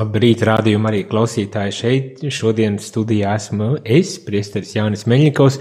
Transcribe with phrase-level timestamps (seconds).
[0.00, 2.20] Labrīt, rādījumā arī klausītāji šeit.
[2.32, 5.58] Šodien studijā esmu es, priesteris Jānis Meļņikovs,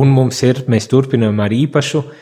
[0.00, 2.14] un mums ir, mēs turpinām ar īpašu uh,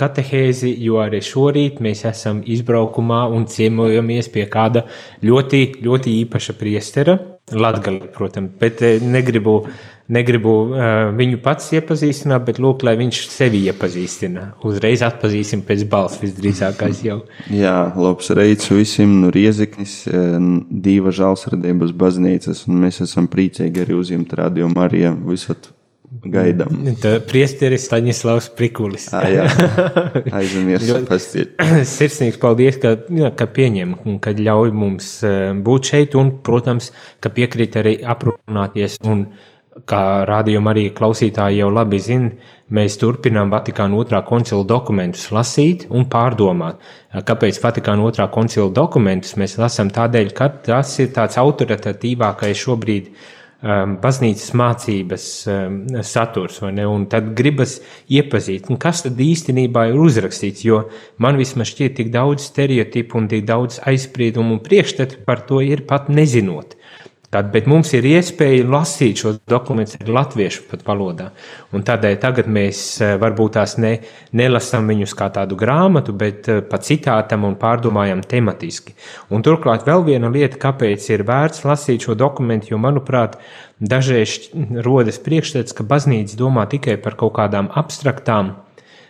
[0.00, 4.88] katehēzi, jo arī šorīt mēs esam izbraukumā un ciemojamies pie kāda
[5.22, 7.14] ļoti, ļoti īpaša priestera.
[7.54, 9.60] Latgali, protams, bet negribu,
[10.12, 10.86] negribu uh,
[11.16, 14.50] viņu pats iepazīstināt, bet lūk, lai viņš sevi iepazīstina.
[14.66, 17.20] Uzreiz atpazīsim pēc balss visdrīzākais jau.
[17.64, 20.02] Jā, labs reids visiem no Rieziknis,
[20.68, 25.70] diva žālsradības baznīcas, un mēs esam priecīgi arī uzņemt radio Mariju visat
[26.30, 26.84] gaidām.
[27.28, 29.08] Priesteris Staņislavs Prikulis.
[29.14, 29.46] À, jā,
[30.38, 31.56] aizmirsu pastiet.
[31.96, 35.10] Sirsnīgs paldies, ka, jā, ka pieņem un ka ļauj mums
[35.66, 36.92] būt šeit un, protams,
[37.24, 39.26] ka piekrīt arī aprunāties un
[39.90, 42.30] kā rādījuma arī klausītāji jau labi zina,
[42.74, 46.82] mēs turpinām Vatikāna otrā koncila dokumentus lasīt un pārdomāt.
[47.14, 49.92] Kāpēc Vatikāna otrā koncila dokumentus mēs lasām?
[49.94, 53.32] Tādēļ, ka tas ir tāds autoritatīvākais šobrīd uh,
[53.64, 57.78] um, baznīcas mācības um, saturs, un tad gribas
[58.12, 60.84] iepazīt, kas tad īstenībā ir uzrakstīts, jo
[61.22, 65.86] man vismaz šķiet tik daudz stereotipu un tik daudz aizspriedumu un priekšstatu par to ir
[65.88, 66.76] pat nezinot.
[67.34, 71.32] Tad, bet mums ir iespēja lasīt šos dokumentus arī latviešu valodā.
[71.74, 73.90] Un tādēļ tagad mēs eh, varbūt tās ne,
[74.38, 78.94] nelasām viņus kā tādu grāmatu, bet eh, pa citātam un pārdomājam tematiski.
[79.34, 83.34] Un turklāt vēl viena lieta, kāpēc ir vērts lasīt šo dokumentu, jo, manuprāt,
[83.82, 84.52] dažreiz
[84.86, 88.54] rodas priekšstats, ka baznīca domā tikai par kaut kādām abstraktām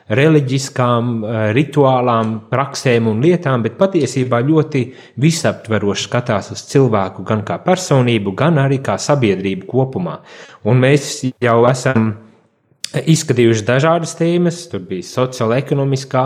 [0.08, 7.58] reliģiskām, eh, rituālām, praksēm un lietām, bet patiesībā ļoti visaptveroši skatās uz cilvēku gan kā
[7.64, 10.19] personību, gan arī kā sabiedrību kopumā.
[10.64, 12.23] Un mēs jau esam
[12.94, 14.60] izskatījuši dažādas tēmas.
[14.71, 16.25] Tur bija sociāla-ekonomiskā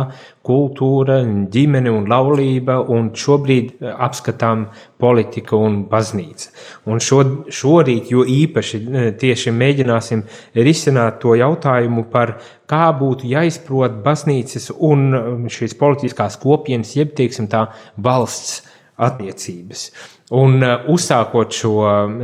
[0.49, 1.19] kultūra,
[1.53, 4.67] ģimene un laulība, un šobrīd eh, apskatām
[5.01, 6.53] politika un baznīca.
[6.89, 7.21] Un šo,
[7.53, 10.25] šorīt, jo īpaši eh, tieši mēģināsim
[10.57, 17.51] risināt to jautājumu par kā būtu jāizprot baznīcas un eh, šīs politiskās kopienas, jeb, teiksim
[17.53, 18.63] tā, valsts
[18.99, 19.91] attiecības.
[20.37, 21.75] Un uh, uzsākot šo,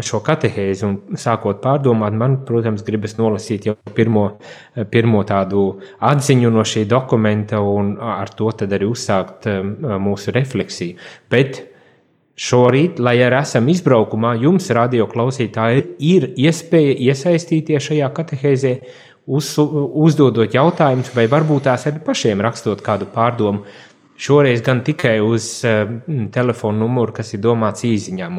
[0.04, 4.26] šo katehēzi un sākot pārdomāt, man, protams, gribas nolasīt jau pirmo,
[4.92, 5.62] pirmo tādu
[6.04, 9.72] atziņu no šī dokumenta un ar to tad arī uzsākt um,
[10.04, 10.98] mūsu refleksiju.
[11.32, 11.62] Bet
[12.36, 18.76] šorīt, lai arī esam izbraukumā, jums, radio klausītāji, ir iespēja iesaistīties šajā katehēzē,
[19.26, 23.64] uz, uzdodot jautājumus, vai varbūt tās arī pašiem rakstot kādu pārdomu
[24.14, 25.88] Šoreiz gan tikai uz uh,
[26.32, 28.38] telefona numuru, kas ir domāts īsiņām.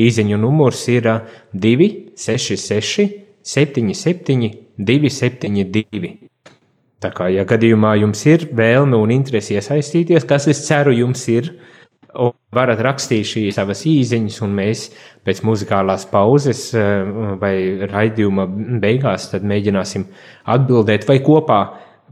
[0.00, 1.10] Īsiņu numurs ir
[1.52, 3.08] 266,
[3.44, 6.14] 77, 272.
[7.00, 11.52] Tā kā, ja gadījumā jums ir vēlme un interese iesaistīties, kas es ceru, jums ir,
[12.52, 14.86] varat rakstīt šīs savas īsiņas, un mēs
[15.24, 17.54] pēc muzikālās pauzes uh, vai
[17.92, 18.48] raidījuma
[18.80, 20.08] beigās mēģināsim
[20.56, 21.60] atbildēt vai kopā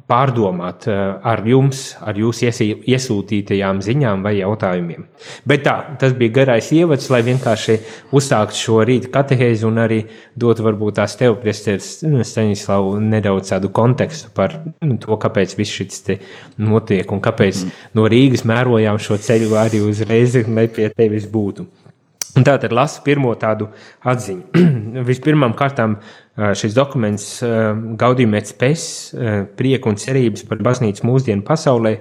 [0.09, 0.99] pārdomāt eh,
[1.31, 2.49] ar jums, ar jūsu
[2.89, 5.05] iesūtītajām ziņām vai jautājumiem.
[5.49, 7.79] Bet tā, tas bija garais ievads, lai vienkārši
[8.17, 10.01] uzsāktu šo rīta katehēzi un arī
[10.39, 11.99] dotu varbūt tās tev, priesteris
[12.29, 16.19] Staņislavu, nedaudz tādu kontekstu par nu, to, kāpēc viss šis te
[16.59, 17.83] notiek un kāpēc mm.
[17.99, 21.69] no Rīgas mērojām šo ceļu arī uzreiz, lai pie tevis būtu.
[22.39, 23.67] Un tā tad lasu pirmo tādu
[24.07, 24.63] atziņu.
[25.11, 25.97] Vispirmām kārtām
[26.59, 27.27] šis dokuments
[27.99, 28.83] Gaudījumēts pes,
[29.59, 31.97] prieku un cerības par baznīcu mūsdienu pasaulē,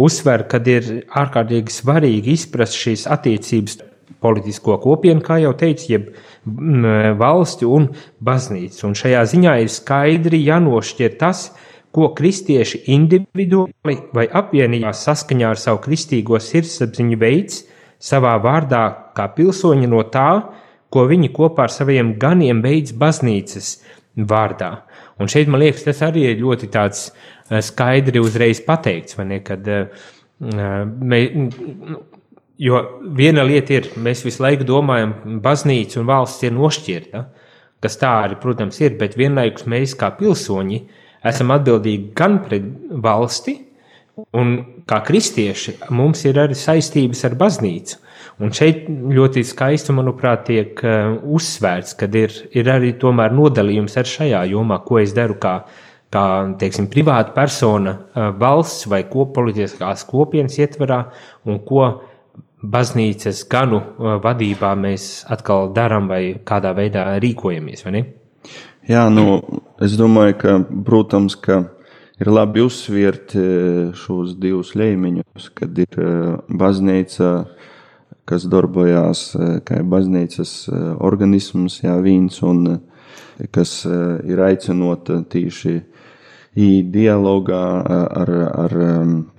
[0.00, 0.88] uzsver, ka ir
[1.22, 3.82] ārkārtīgi svarīgi izprast šīs attiecības
[4.22, 6.08] politisko kopienu, kā jau teicu, jeb
[7.20, 7.90] valsti un
[8.24, 8.86] baznīcu.
[8.88, 11.50] Un šajā ziņā ir skaidri jānošķir tas,
[11.92, 17.66] ko kristieši individuāli vai apvienībā saskaņā ar savu kristīgo sirdsapziņu veids
[18.02, 18.82] savā vārdā
[19.16, 20.28] kā pilsoņi no tā,
[20.92, 23.76] ko viņi kopā ar saviem ganiem veids baznīcas
[24.28, 24.72] vārdā.
[25.20, 29.38] Un šeit man liekas, tas arī ir ļoti tāds eh, skaidri uzreiz pateikts, vai ne,
[29.46, 29.86] kad eh,
[30.42, 31.20] mē,
[32.62, 32.80] jo
[33.16, 35.14] viena lieta ir, mēs visu laiku domājam,
[35.44, 37.24] baznīca un valsts ir nošķirta,
[37.82, 40.82] kas tā arī, protams, ir, bet vienlaikus mēs kā pilsoņi
[41.28, 42.66] esam atbildīgi gan pret
[43.04, 43.56] valsti,
[44.16, 44.52] un
[44.88, 47.98] kā kristieši mums ir arī saistības ar baznīcu.
[48.42, 54.44] Un šeit ļoti skaisti, manuprāt, tiek uh, uzsvērts, ka ir, ir arī nodalījums ar šajā
[54.50, 55.58] jomā, ko es daru kā,
[56.12, 56.24] kā
[56.58, 61.04] teiksim, privāta persona uh, valsts vai politiskās kopienas ietverā
[61.46, 61.86] un ko
[62.62, 63.80] baznīcas ganu
[64.22, 67.82] vadībā mēs atkal darām vai kādā veidā rīkojamies?
[68.86, 69.40] Jā, nu,
[69.82, 70.54] es domāju, ka,
[70.86, 71.64] protams, ka
[72.22, 73.34] ir labi uzsviert
[73.98, 75.98] šos divus līmeņus, kad ir
[76.48, 77.32] baznīca,
[78.28, 79.24] kas darbojās
[79.66, 80.54] kā baznīcas
[81.02, 82.78] organisms, jā, viens, un
[83.50, 85.80] kas ir aicinota tīši
[86.62, 87.62] i dialogā
[88.22, 88.32] ar,
[88.66, 88.74] ar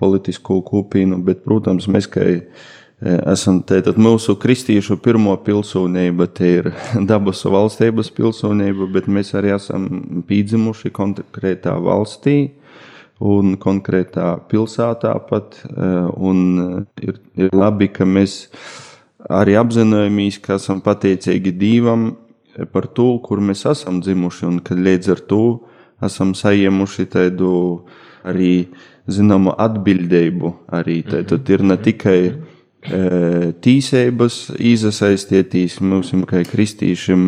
[0.02, 2.26] politisko kopienu, bet, protams, mēs, kā
[3.04, 6.70] esam tātad mūsu kristīšu pirmo pilsonība, te ir
[7.10, 9.88] dabas valstības pilsonība, bet mēs arī esam
[10.28, 12.36] pīdzimuši konkrētā valstī
[13.24, 15.56] un konkrētā pilsētā pat,
[16.16, 16.40] un
[17.00, 18.42] ir, ir labi, ka mēs
[19.32, 22.10] arī apzināmies, ka esam pateicīgi Dievam
[22.72, 25.44] par to, kur mēs esam dzimuši, un ka līdz ar to
[26.04, 27.52] esam saņēmuši tādu
[28.28, 28.68] arī
[29.10, 30.52] zināmu atbildību.
[30.76, 32.18] Arī tātad ir ne tikai
[33.64, 37.26] tīsības izasaistieties mums, kā kristīšiem,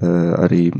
[0.00, 0.70] arī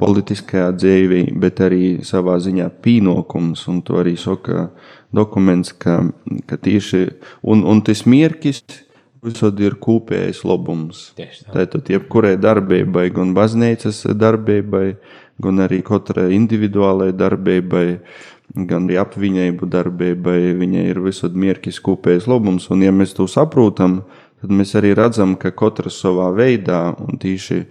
[0.00, 4.68] politiskajā dzīvē, bet arī savā ziņā pienākums, un to arī saka
[5.16, 6.02] dokuments, ka,
[6.48, 7.06] ka tieši,
[7.48, 8.62] un, un tas mierkis
[9.24, 11.10] visod ir kopējais labums.
[11.52, 14.86] Tātad, jebkurai darbībai, gan baznīcas darbībai,
[15.42, 17.86] gan arī katrai individuālai darbībai,
[18.68, 24.02] gan arī apviņēbu darbībai, viņai ir visur mierkis kopējs labums, un ja mēs to saprotam,
[24.40, 27.64] tad mēs arī redzam, ka katrs savā veidā, un tīši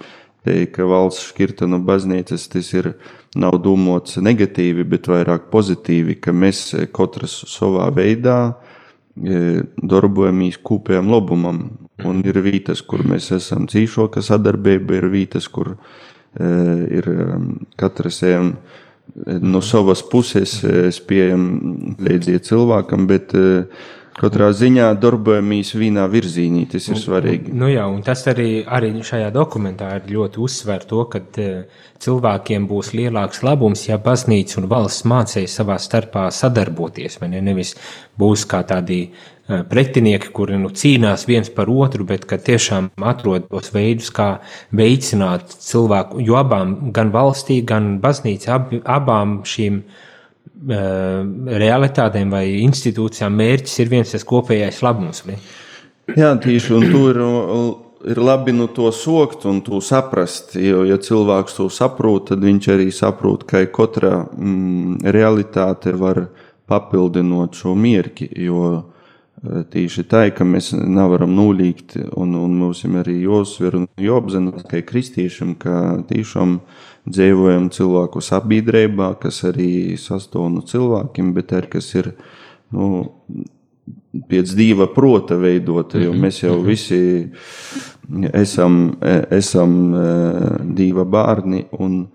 [0.45, 2.93] te, ka valsts šķirta no baznīcas, tas ir
[3.35, 11.65] nav domāts negatīvi, bet vairāk pozitīvi, ka mēs katrs savā veidā e, darbojamies kopējam labumam,
[12.05, 16.49] un ir vietas, kur mēs esam cīšoka sadarbība, ir vietas, kur e,
[17.01, 17.11] ir
[17.79, 18.55] katrs ejam
[19.25, 20.57] no savas puses
[20.95, 21.45] spējam
[22.03, 23.85] līdziet cilvēkam, bet eh,
[24.19, 26.65] katrā ziņā darbojamies vienā virzienī.
[26.71, 27.53] Tas ir svarīgi.
[27.55, 32.67] Nu jā, un tas arī, arī šajā dokumentā ir ļoti uzsver to, ka eh, cilvēkiem
[32.69, 37.41] būs lielāks labums, ja baznīca un valsts mācīs savā starpā sadarboties, ne?
[37.45, 37.75] Nevis
[38.19, 39.05] būs kā tādi
[39.45, 44.39] Eh, pretinieki, kuri nu, cīnās viens par otru, bet ka tiešām atrod tos veidus, kā
[44.73, 49.99] veicināt cilvēku, jo abām, gan valstī, gan baznīca, ab, abām šīm uh,
[50.55, 55.25] realitātēm vai institūcijām mērķis ir viens tas kopējais labums.
[55.27, 55.37] Ne?
[56.15, 57.19] Jā, tieši, un tu ir,
[58.21, 62.89] labi nu to sokt un to saprast, jo, ja cilvēks to saprot, tad viņš arī
[62.93, 66.27] saprot, ka katra mm, realitāte var
[66.69, 68.93] papildinot šo mierki, jo
[69.71, 74.81] Tīši tā, ka mēs nevaram nulīgt, un, un mums ir arī jāuzsver un jāapzinās, ka
[74.85, 75.75] kristiešiem, ka
[76.09, 76.59] tiešām
[77.05, 82.11] dzīvojam cilvēku sabiedrībā, kas arī sastāv no cilvēkiem, bet arī kas ir
[82.73, 83.05] nu,
[84.29, 86.67] pēc dieva prota veidota, jo mēs jau mhm.
[86.67, 86.99] visi
[88.33, 88.95] esam,
[89.33, 89.77] esam
[90.77, 91.65] dieva bērni.
[91.79, 92.05] Un,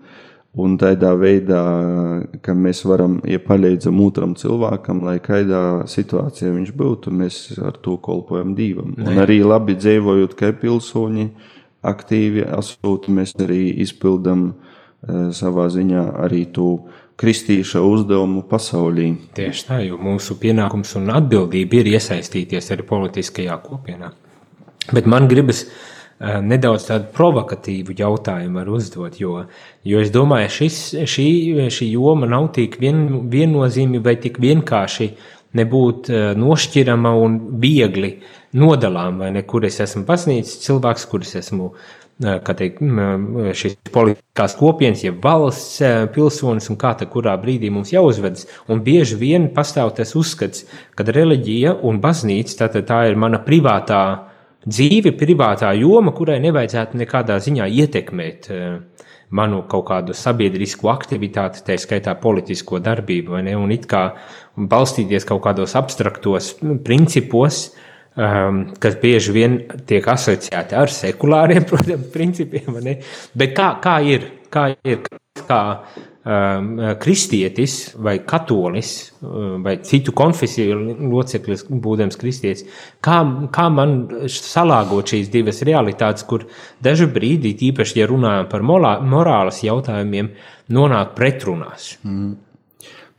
[0.59, 1.61] Un tādā veidā,
[2.43, 7.95] ka mēs varam ja palīdzam otram cilvēkam, lai kādā situācijā viņš būtu, mēs ar to
[8.03, 8.91] kolpojam divam.
[8.97, 9.13] Ne.
[9.13, 11.29] Un arī labi dzīvojot kā pilsoņi,
[11.87, 16.73] aktīvi asūti, mēs arī izpildam e, savā ziņā arī to
[17.21, 19.07] kristīša uzdevumu pasaulī.
[19.37, 24.11] Tieši tā, jo mūsu pienākums un atbildība ir iesaistīties arī politiskajā kopienā.
[24.91, 29.45] Bet man gribas uh, nedaudz tādu provokatīvu jautājumu var uzdot, jo,
[29.87, 31.29] jo es domāju, šis, šī,
[31.73, 35.09] šī joma nav tik vien, viennozīmīga vai tik vienkārši
[35.57, 38.13] nebūt eh, nošķirama un viegli
[38.57, 41.71] nodalām, vai ne, kur es esmu pasniedzis cilvēks, kur es esmu,
[42.21, 42.85] eh, kā teikt,
[43.57, 45.81] šīs politiskās kopienas, ja valsts
[46.13, 48.45] pilsonis un kā tā kurā brīdī mums jāuzvedas.
[48.69, 54.30] Un bieži vien pastāv tas uzskats, ka reliģija un baznīca, tātad tā ir mana privātā
[54.65, 61.77] dzīve, privātā joma, kurai nevajadzētu nekādā ziņā ietekmēt eh, manu kaut kādu sabiedrisku aktivitāti, tā
[61.79, 63.55] skaitā politisko darbību, vai ne?
[63.57, 64.09] Un it kā
[64.55, 66.53] balstīties kaut kādos abstraktos
[66.85, 67.63] principos,
[68.19, 72.97] um, kas bieži vien tiek asociēti ar sekulāriem, protams, principiem, vai ne?
[73.37, 74.27] Bet kā, kā ir?
[74.51, 75.05] Kā ir?
[75.47, 75.61] Kā,
[77.01, 80.75] kristietis vai katolis um, vai citu konfesiju
[81.09, 82.67] loceklis, būdams kristietis,
[83.01, 83.95] kā, kā man
[84.29, 86.45] salāgot šīs divas realitātes, kur
[86.83, 90.29] dažu brīdī, īpaši, ja runājam par morā, morāles jautājumiem,
[90.69, 91.95] nonāk pretrunās?
[92.05, 92.37] Mm.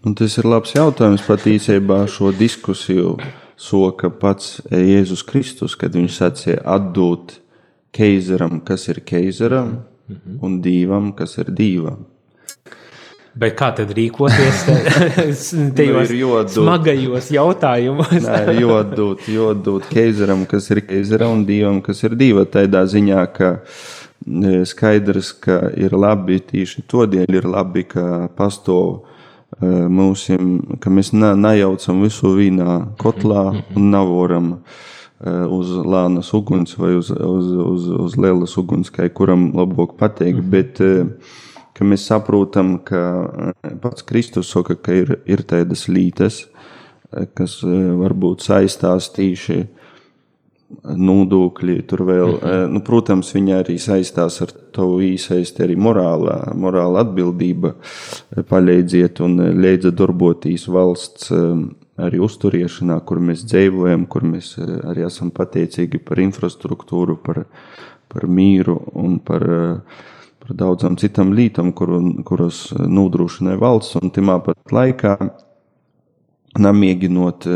[0.02, 3.16] Un tas ir labs jautājums pat īsībā šo diskusiju
[3.58, 7.36] soka pats Jēzus Kristus, kad viņš sacīja atdot
[7.94, 10.38] keizaram, kas ir keizaram, mm -hmm.
[10.42, 12.06] un dīvam, kas ir dīvam.
[13.32, 14.64] Bet kā tad rīkoties
[15.76, 18.26] tajos Nu, smagajos jautājumos?
[18.26, 22.44] Nē, jodūt, jodūt keizaram, kas ir keizara, un dievam, kas ir dieva.
[22.44, 29.00] Tādā ziņā, ka e, skaidrs, ka ir labi, tīši to dēļ ir labi, ka pastāv
[29.00, 34.58] e, mūsim, ka mēs ne, nejaucam visu vīnā kotlā un navoram e,
[35.48, 40.44] uz lānas uguns vai uz, uz, uz, uz lielas uguns, kā kuram labāk pateikt.
[40.52, 41.48] Bet, e,
[41.82, 46.44] ka mēs saprotam, ka eh, pats Kristus saka, ka ir, ir tādas lītes,
[47.10, 49.64] eh, kas eh, varbūt saistās tīši
[50.82, 52.70] nodokļi, tur vēl, mm -hmm.
[52.72, 57.74] nu, protams, viņi arī saistās ar tavu īsaisti arī morāla, morāla atbildība
[58.48, 61.28] palīdziet un liedza darboties valsts
[62.00, 67.44] arī uzturēšanā, kur mēs dzīvojam, kur mēs arī esam pateicīgi par infrastruktūru, par,
[68.08, 70.00] par mīru un par uh,
[70.42, 75.16] par daudzām citām lietām, kuru, kuras nodrošināja valsts, un timā pat laikā
[76.58, 77.48] nemēģinot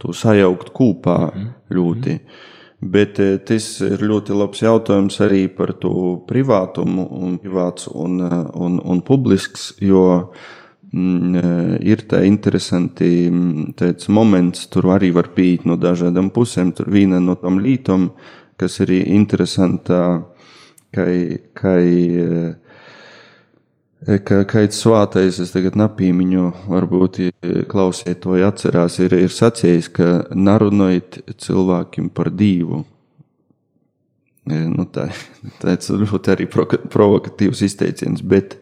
[0.00, 1.18] to sajaukt kopā
[1.72, 2.16] ļoti.
[2.80, 5.92] Bet tas ir ļoti labs jautājums arī par to
[6.28, 8.16] privātumu, un privāts un,
[8.56, 10.04] un, un publisks, jo
[10.92, 13.28] mm, ir tā interesanti
[13.76, 16.72] tāds moments, tur arī var pīt no dažādām pusēm.
[16.72, 18.14] Tur viena no tām lītām,
[18.56, 20.00] kas ir interesanta,
[20.94, 21.86] kai, kai,
[24.24, 27.20] ka, ka ir svātais, es tagad napīmiņu, varbūt
[27.70, 32.84] klausiet to atcerās, ir, ir sacījis, ka narunojot cilvēkiem par divu.
[34.50, 35.10] Nu, tā
[35.62, 38.58] tāds ļoti arī provokatīvs izteiciens, bet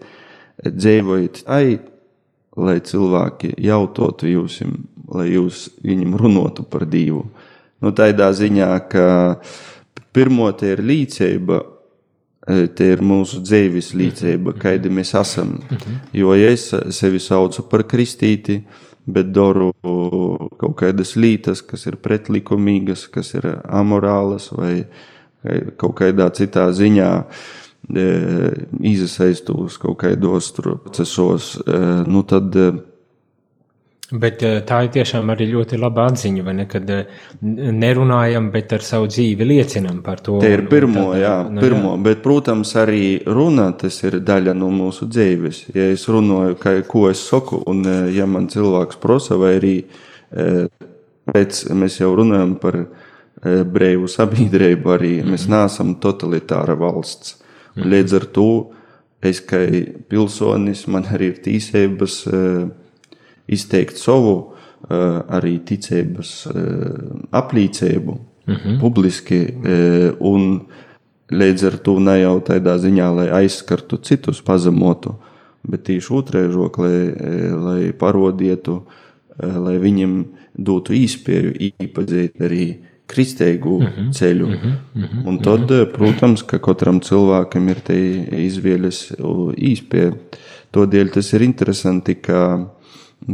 [0.59, 1.79] dzīvojiet tai,
[2.59, 4.59] lai cilvēki jautātu jums,
[5.15, 7.29] lai jūs viņam runātu par divu.
[7.79, 9.07] Nu, tādā ziņā, ka
[10.13, 11.61] pirmo te ir līdzība,
[12.49, 15.59] Te ir mūsu dzīves līdzība, kāda mēs esam.
[16.17, 18.63] Jo ja es sevi saucu par kristīti,
[19.09, 24.75] bet daru kaut kādas lietas, kas ir pretlikumīgas, kas ir amorālas vai
[25.77, 27.13] kaut kādā citā ziņā
[28.85, 31.55] iesaistos kaut kādos procesos,
[32.09, 32.57] nu tad
[34.09, 36.65] Bet eh, tā ir tiešām arī ļoti laba atziņa, vai ne?
[36.71, 37.11] Kad eh,
[37.43, 40.39] nerunājam, bet ar savu dzīvi liecinam par to.
[40.41, 42.01] Te ir pirmo, tad, jā, nu, pirmo, jā.
[42.07, 45.61] bet, protams, arī runa tas ir daļa no mūsu dzīves.
[45.77, 49.77] Ja es runāju, ka, ko es saku, un eh, ja man cilvēks prosa, vai arī
[50.29, 52.77] pēc mēs jau runājam par
[53.73, 57.39] brīvu sabiedrību, arī mēs neesam totalitāra valsts.
[57.79, 58.51] Un līdz ar to
[59.25, 59.63] es kā
[60.13, 62.19] pilsonis, man arī ir tīsības
[63.49, 66.55] izteikt savu uh, arī ticības uh,
[67.33, 68.81] aplīcību mm -hmm.
[68.81, 70.61] publiski, uh, un
[71.31, 75.15] līdz ar to ne jau tādā ziņā, lai aizskartu citus, pazemotu,
[75.69, 76.93] bet tieši otrēji žoklē,
[77.65, 78.83] lai parodietu,
[79.39, 80.25] lai viņiem
[80.57, 81.53] dotu īspēju
[81.83, 82.77] īpazīt arī
[83.09, 84.13] kristīgu mm -hmm.
[84.13, 84.47] ceļu.
[84.47, 84.55] Mm
[84.95, 85.27] -hmm.
[85.29, 87.97] Un tad, protams, ka katram cilvēkam ir te
[88.47, 89.13] izvēles
[89.57, 90.13] īspēja.
[90.73, 92.69] Tādēļ tas ir interesanti, ka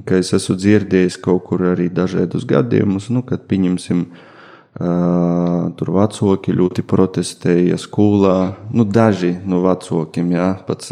[0.07, 4.07] ka es esmu dzirdējis kaut kur arī dažādus gadījumus, nu, kad pieņemsim.
[4.11, 4.31] Uh,
[4.75, 8.57] tur vecāki ļoti protestēja skolā.
[8.75, 10.91] Nu, daži no vecākiem, jā, pats,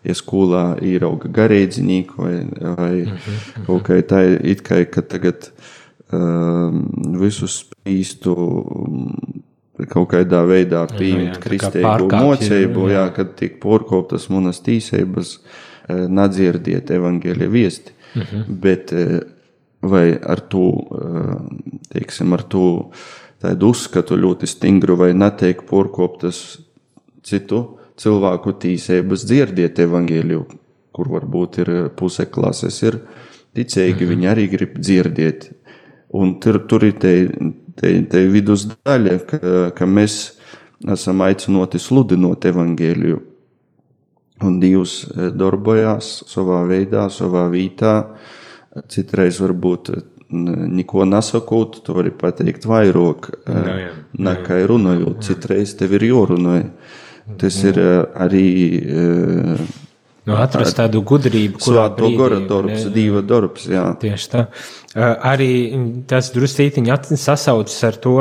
[0.00, 3.66] ja skolā ierauga garīdznieku vai, vai mm -hmm.
[3.66, 5.50] kaut kā tā, it kā, ka tagad
[6.12, 6.72] uh,
[7.20, 8.36] visus spīstu
[9.88, 15.40] kaut kādā veidā pieņemt kristīgo mocību, jā, kad tiek porkoptas manas tīsības,
[16.08, 17.92] nadzirdiet evaņģēļa viesti.
[18.14, 18.58] Mhm.
[18.62, 19.20] Bet eh,
[19.82, 20.66] vai ar to,
[20.98, 21.36] eh,
[21.94, 22.90] teiksim, ar to
[23.42, 26.60] tādu uzskatu ļoti stingru vai netiek porkoptas
[27.22, 30.44] citu cilvēku tīsības dzirdiet evaņģēliju,
[30.92, 33.00] kur varbūt ir puse klases, ir
[33.56, 34.12] ticīgi, mhm.
[34.14, 35.50] viņi arī grib dzirdēt.
[36.12, 37.12] Un tur, tur ir te,
[37.80, 39.38] te, te vidusdaļa, ka,
[39.72, 40.36] ka mēs
[40.92, 43.20] esam aicināti sludinot evaņģēliju
[44.42, 47.94] Un Dievs eh, darbojās savā veidā, savā vītā.
[48.90, 53.86] Citreiz varbūt eh, neko nesakot, tu vari pateikt vairāk, eh,
[54.18, 55.22] nekā runājot.
[55.26, 56.58] Citreiz tev ir jārunā.
[57.38, 57.76] Tas ir
[58.18, 58.46] arī.
[60.26, 63.84] Nu, atrast tādu gudrību, kurā to gora darbs, diva darbs, jā.
[64.02, 64.42] Tieši tā.
[65.30, 65.52] Arī
[66.10, 68.16] tas druscītiņi sasaucas ar to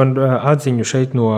[0.53, 1.31] atziņu šeit no,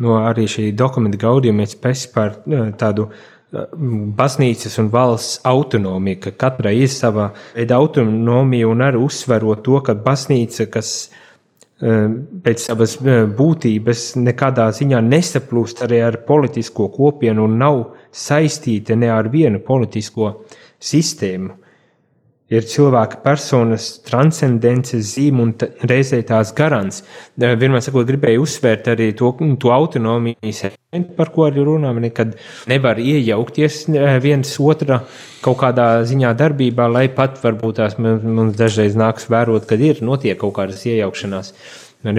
[0.00, 2.40] no arī šī dokumenta gaudījuma pēc par
[2.80, 3.10] tādu
[3.50, 9.94] baznīcas un valsts autonomija, ka katrai ir sava veida autonomija un arī uzsverot to, ka
[9.94, 11.10] baznīca, kas
[11.80, 17.80] pēc savas būtības nekādā ziņā nesaplūst arī ar politisko kopienu un nav
[18.12, 20.34] saistīta ne ar vienu politisko
[20.76, 21.56] sistēmu
[22.50, 25.52] ir cilvēka personas transcendences zīme un
[25.86, 27.04] reizē tās garants.
[27.38, 29.30] Vienmēr sakot, gribēju uzsvērt arī to,
[29.62, 32.34] to autonomijas elementu, par ko arī runājam, kad
[32.70, 33.84] nevar iejaukties
[34.24, 35.02] viens otra
[35.44, 40.38] kaut kādā ziņā darbībā, lai pat varbūt tās mums dažreiz nāks vērot, kad ir notiek
[40.40, 41.54] kaut kādas iejaukšanās.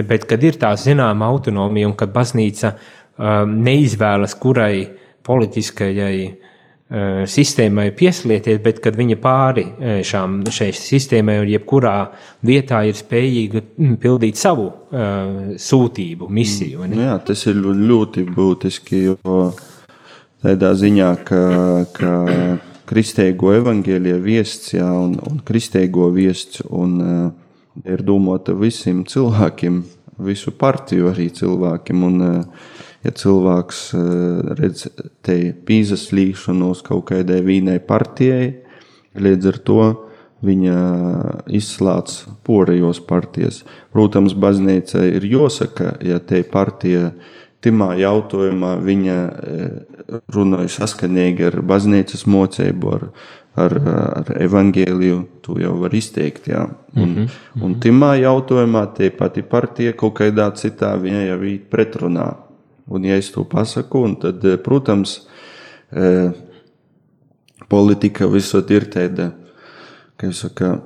[0.08, 4.86] Bet kad ir tā zināma autonomija un kad baznīca um, neizvēlas, kurai
[5.26, 6.51] politiskajai uh,
[6.92, 11.96] sistēmai pieslieties, bet kad viņa pāri eh, šām, šai sistēmai un jebkurā
[12.44, 16.84] vietā ir spējīga mm, pildīt savu uh, sūtību, misiju.
[16.90, 16.98] Ne?
[17.06, 19.38] Jā, tas ir ļoti būtiski, jo
[20.44, 21.42] tādā ziņā, ka,
[21.96, 22.12] ka
[22.90, 27.26] kristēgo evaņģēlija viests, jā, un, un kristēgo viests, un uh,
[27.88, 29.80] ir domāta visiem cilvēkiem,
[30.28, 34.86] visu partiju arī cilvēkiem, un uh, ja cilvēks eh, redz
[35.26, 38.54] te pīzas līšanos kaut kādai vīnai partijai,
[39.18, 39.82] līdz ar to
[40.42, 40.78] viņa
[41.54, 42.16] izslēdz
[42.46, 43.62] porejos partijas.
[43.94, 47.12] Protams, baznīca ir jāsaka, ja te partija
[47.62, 49.68] timā jautājumā viņa eh,
[50.34, 53.08] runāja saskanīgi ar baznīcas mocību, ar,
[53.62, 53.76] ar,
[54.22, 56.48] ar evaņģēliju, to jau var izteikt.
[56.50, 56.68] Jā.
[56.96, 57.64] Un, mm -hmm.
[57.64, 62.30] un timā jautājumā te pati partija kaut kādā citā viņa jau ir pretrunā
[62.90, 65.20] Un, ja es to pasaku, tad, eh, protams,
[65.92, 66.32] eh,
[67.68, 69.32] politika visur ir tāda,
[70.16, 70.80] ka saka,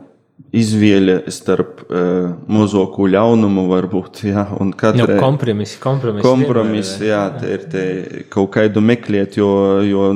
[0.56, 4.22] izvēle starp uh, mazāku ļaunumu, varbūt.
[4.28, 6.24] Jā, un katra nu, kompromisa, kompromisa.
[6.26, 7.84] Kompromis, jā, tā ir te
[8.32, 9.50] kaut kādu meklēt, jo,
[9.86, 10.06] jo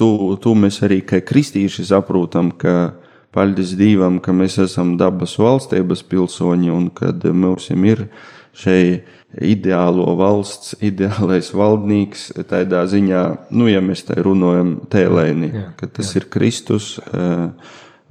[0.00, 0.10] tu,
[0.42, 2.94] tu mēs arī kā kristīši saprotam, ka
[3.34, 8.08] paldies Dievam, ka mēs esam dabas valstības pilsoņi un kad mums ir
[8.56, 13.22] šeit ideālo valsts, ideālais valdnieks, tādā ziņā,
[13.54, 16.20] nu, ja mēs te runājam tēlēni, jā, ka tas jā.
[16.20, 16.96] ir Kristus,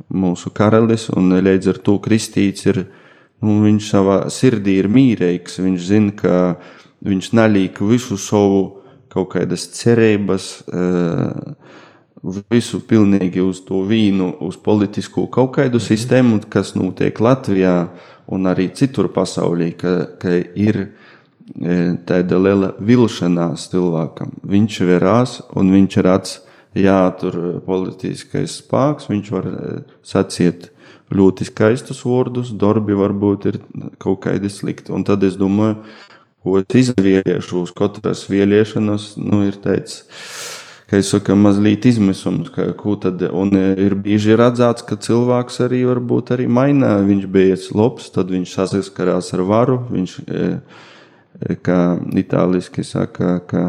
[0.07, 2.85] mūsu karalis, un līdz ar to kristīts ir,
[3.43, 6.35] nu, viņš savā sirdī ir mīrīgs, viņš zina, ka
[7.05, 8.63] viņš nalīk visu savu
[9.11, 10.47] kaut kādas cerības,
[12.51, 15.85] visu pilnīgi uz to vīnu, uz politisko kaut kādu mhm.
[15.87, 17.75] sistēmu, kas notiek Latvijā
[18.29, 20.85] un arī citur pasaulī, ka, ka ir
[21.57, 24.35] E, tāda liela vilšanās cilvēkam.
[24.45, 26.35] Viņš verās un viņš redz,
[26.77, 29.71] jā, tur politiskais spēks, viņš var e,
[30.05, 30.69] sacīt
[31.09, 33.59] ļoti skaistus vārdus, darbi varbūt ir
[33.97, 34.93] kaut kādi slikti.
[34.93, 35.79] Un tad es domāju,
[36.45, 40.05] ko es izvēlēšu uz katras vēlēšanas, nu, ir teicis,
[40.89, 45.61] ka es saku, mazliet izmisums, ka, ko tad, un e, ir bieži redzēts, ka cilvēks
[45.67, 50.15] arī varbūt arī maina, viņš bija labs, tad viņš saskarās ar varu, viņš,
[51.63, 51.79] kā
[52.19, 53.63] itāliski saka, ka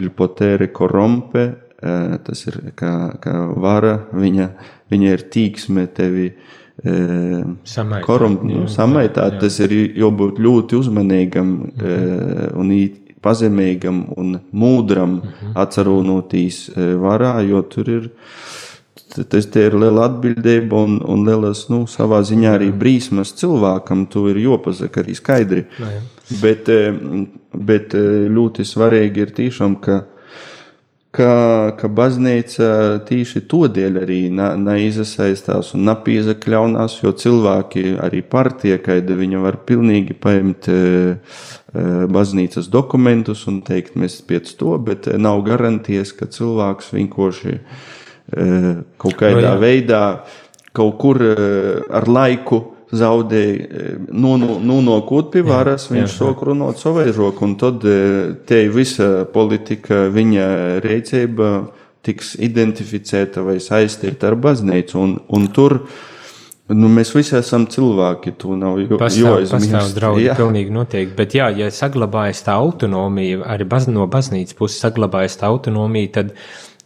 [0.00, 1.50] il potere corrompe,
[2.24, 4.48] tas ir kā, kā vara, viņa,
[4.90, 6.30] viņa ir tīksme tevi
[6.82, 8.06] samaitāt.
[8.06, 9.38] Korum, nu, samaitāt.
[9.42, 12.56] Tas ir jābūt ļoti uzmanīgam mhm.
[12.58, 12.72] un
[13.22, 15.54] pazemīgam un mūdram mhm.
[15.62, 16.64] atcerunotīs
[17.02, 18.10] varā, jo tur ir
[19.12, 24.06] tas ir liela atbildība un, un lielas, nu, savā ziņā arī brīsmas cilvēkam.
[24.12, 25.66] To ir jāpasaka arī skaidri.
[25.78, 26.02] Jā, jā.
[26.40, 26.94] Bet, eh,
[27.52, 30.02] bet eh, ļoti svarīgi ir tiešām, ka,
[31.12, 31.32] ka,
[31.78, 32.68] ka baznīca
[33.08, 40.16] tieši to dēļ arī neiesaistās un nepiezakļaunās, jo cilvēki arī partija, kad viņi var pilnīgi
[40.18, 41.40] paņemt eh,
[42.12, 47.58] baznīcas dokumentus un teikt, mēs pēc to, bet nav garantijas, ka cilvēks vienkārši
[48.32, 49.56] kaut kādā no, jā.
[49.60, 50.02] veidā
[50.72, 52.62] kaut kur ar laiku
[52.92, 57.56] zaudēja eh, nu, nu, nu, nonākot pie varas, jā, viņš sāk runāt savu roku, un
[57.60, 60.46] tad eh, te visa politika, viņa
[60.84, 61.52] rīcība
[62.02, 65.82] tiks identificēta vai saistīta ar baznīcu, un, un tur
[66.72, 69.50] Nu, mēs visi esam cilvēki, to nav jāizmirst.
[69.50, 70.36] Pastāv draudi, jā.
[70.38, 71.12] pilnīgi noteikti.
[71.18, 76.30] Bet jā, ja saglabājas tā autonomija, arī baz, no baznīcas puses saglabājas tā autonomija, tad,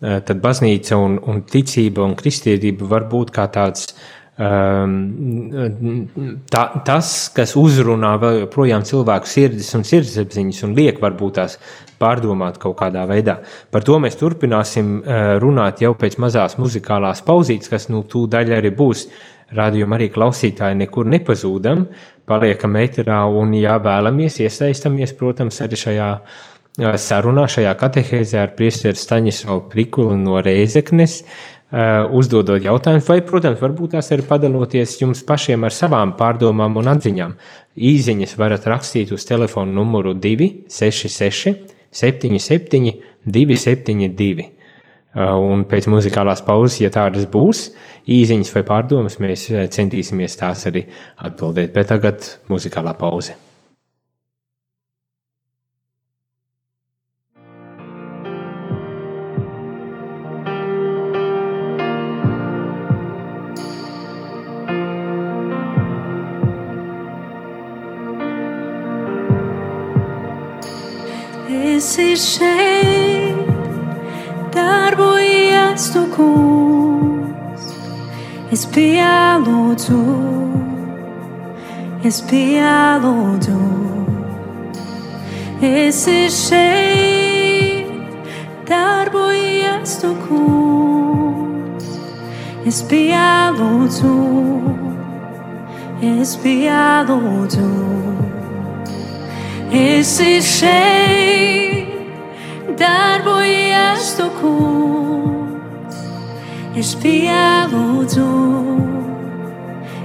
[0.00, 4.15] eh, tad baznīca un, un ticība un kristietība var būt kā tāds uh,
[6.52, 11.56] tā, tas, kas uzrunā vēl joprojām cilvēku sirdis un sirdsapziņas un liek varbūt tās
[11.96, 13.38] pārdomāt kaut kādā veidā.
[13.72, 18.74] Par to mēs turpināsim eh, runāt jau pēc mazās muzikālās pauzītes, kas nu tūdaļ arī
[18.76, 19.06] būs.
[19.56, 21.86] Radījuma arī klausītāji nekur nepazūdam,
[22.26, 29.00] paliekam metrā un, ja vēlamies, iesaistamies, protams, arī šajā eh, sarunā, šajā katehēzē ar priesteru
[29.00, 31.22] Staņislavu Prikulu no Reizeknes.
[31.22, 36.90] Uh, uzdodot jautājumus, vai, protams, varbūt tās ir padaloties jums pašiem ar savām pārdomām un
[36.94, 37.32] atziņām.
[37.76, 41.56] Īziņas varat rakstīt uz telefona numuru 266,
[41.90, 42.92] 77,
[43.26, 44.52] 272.
[45.16, 47.70] Un pēc muzikālās pauzes, ja tādas būs,
[48.06, 50.84] īsiņas vai pārdomas, mēs centīsimies tās arī
[51.24, 51.72] atbildēt.
[51.72, 53.45] Bet tagad muzikālā pauze.
[71.96, 73.48] Esi šeit,
[74.52, 77.62] darbojies tu kungs.
[78.52, 80.00] Es pielūdzu,
[82.04, 83.60] es pielūdzu,
[85.64, 87.88] esi šeit,
[88.68, 91.88] darbojies tu kungs.
[92.66, 94.16] Es pielūdzu,
[96.02, 97.70] es pielūdzu.
[99.72, 101.75] Esi šeit,
[102.78, 105.96] darbojies tu kungs.
[106.76, 108.28] Es pielūdzu,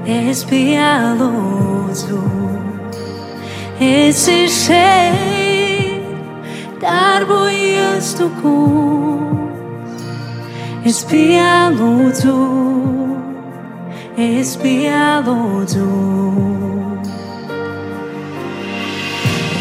[0.07, 2.21] es pielūdzu.
[3.81, 6.05] Esi šeit,
[6.79, 9.12] darbojies tu kungs.
[10.81, 12.38] Es pielūdzu,
[14.17, 15.89] es pielūdzu.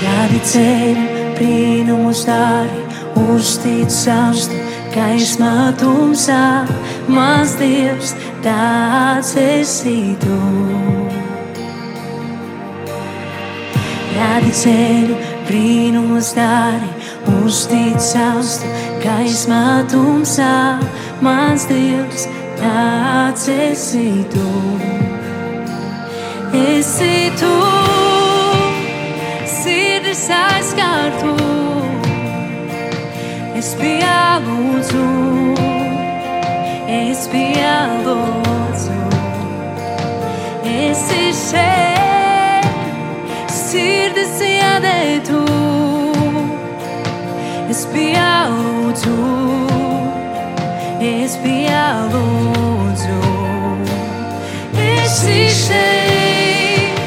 [0.00, 1.04] Rādi ceļu,
[1.36, 2.80] brīnumus dari,
[3.18, 4.48] uzticams
[4.94, 6.66] gaismā tumsā.
[7.10, 10.38] Mans Dievs, tāds esi tu.
[14.14, 15.18] Rādi ceļu,
[15.48, 16.90] brīnumus dari,
[17.40, 18.60] uzticams
[19.04, 20.78] gaismā tumsā.
[21.24, 22.26] Mans Dievs,
[22.60, 24.50] tāds esi tu.
[26.60, 27.54] Esi tu
[29.46, 31.59] sirdis aizskārtu.
[33.60, 35.00] Es pielūdzu,
[36.88, 38.94] es pielūdzu,
[40.64, 42.70] es ir šeit,
[43.52, 45.42] sirdis iedētu.
[47.68, 49.16] Es pielūdzu,
[51.12, 53.22] es pielūdzu,
[54.88, 57.02] es ir šeit,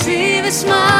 [0.00, 0.95] dzīves mājā.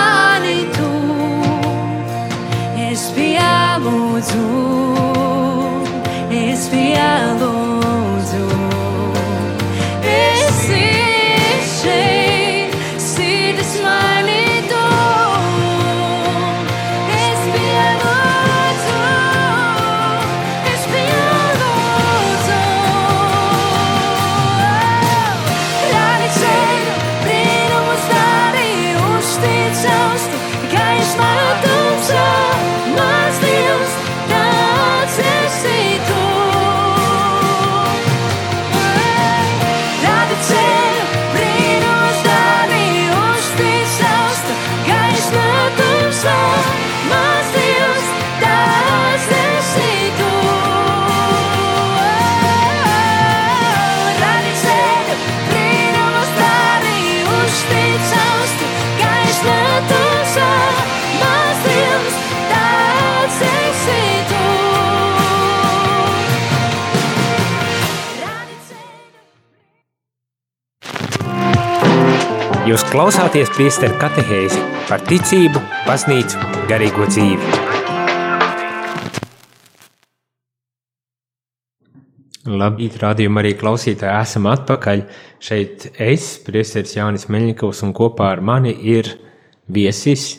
[72.97, 74.57] Klausāties priesteru katehēzi
[74.89, 76.39] par ticību, baznīcu,
[76.71, 77.51] garīgo dzīvi.
[82.57, 85.05] Labrīt, rādījumā arī klausītāji, esam atpakaļ.
[85.45, 89.13] Šeit es, priesteris Jānis Meļņikovs, un kopā ar mani ir
[89.69, 90.31] viesis.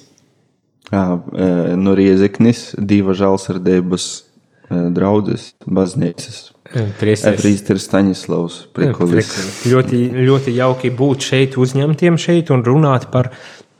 [0.89, 6.47] Jā, e, no Riezeknis, diva žēlsirdības e, draudzes baznīcas.
[6.73, 9.31] Priesteris Staņislavs Prikulis.
[9.71, 13.31] Ļoti, ļoti jauki būt šeit, uzņemtiem šeit un runāt par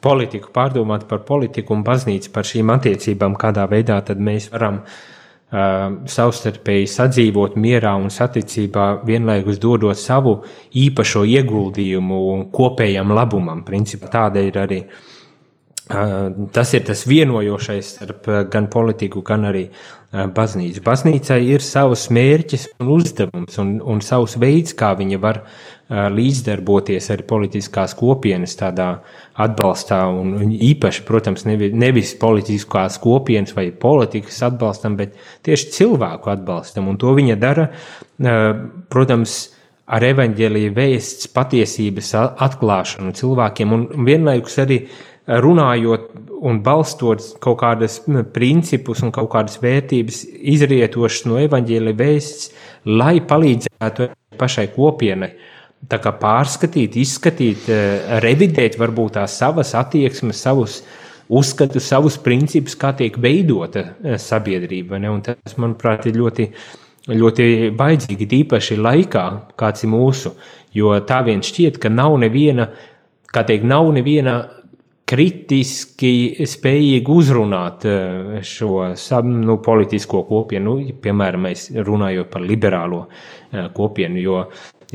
[0.04, 5.97] politiku, pārdomāt par politiku un baznīcu, par šīm attiecībām, kādā veidā tad mēs varam uh,
[6.08, 10.39] savstarpēji sadzīvot mierā un saticībā, vienlaikus dodot savu
[10.78, 12.23] īpašo ieguldījumu
[12.54, 13.65] kopējam labumam.
[13.67, 15.04] Principā tāda ir arī uh,
[15.88, 20.84] tas ir tas vienojošais starp uh, gan politiku, gan arī uh, baznīcu.
[20.84, 27.08] Baznīcai ir savs mērķis un uzdevums un, un savs veids, kā viņa var uh, līdzdarboties
[27.15, 28.89] ar politiskās kopienas tādā
[29.39, 35.15] atbalstā un īpaši, protams, nevi, nevis politiskās kopienas vai politikas atbalstam, bet
[35.47, 36.91] tieši cilvēku atbalstam.
[36.91, 38.50] Un to viņa dara, uh,
[38.91, 39.39] protams,
[39.88, 44.82] ar evaņģēlīju vēsts patiesības atklāšanu cilvēkiem un vienlaikus arī
[45.27, 46.11] runājot
[46.47, 47.99] un balstot kaut kādas
[48.33, 50.23] principus un kaut kādas vērtības
[50.55, 52.49] izrietošas no evaņģēlīja vēsts,
[52.87, 54.09] lai palīdzētu
[54.39, 55.31] pašai kopienai.
[55.87, 60.81] Tā kā pārskatīt, izskatīt, eh, revidēt varbūt tās savas attieksmes, savus
[61.29, 64.99] uzskatus, savus principus, kā tiek veidota eh, sabiedrība.
[65.23, 66.49] tas, manuprāt, ir ļoti,
[67.07, 70.33] ļoti baidzīgi, tīpaši laikā, kāds ir mūsu.
[70.73, 72.69] Jo tā vien šķiet, ka nav neviena,
[73.33, 74.56] kā teikt, nav neviena
[75.07, 78.89] kritiski spējīgi uzrunāt eh, šo
[79.27, 84.41] nu, politisko kopienu, nu, piemēram, mēs runājot par liberālo eh, kopienu, jo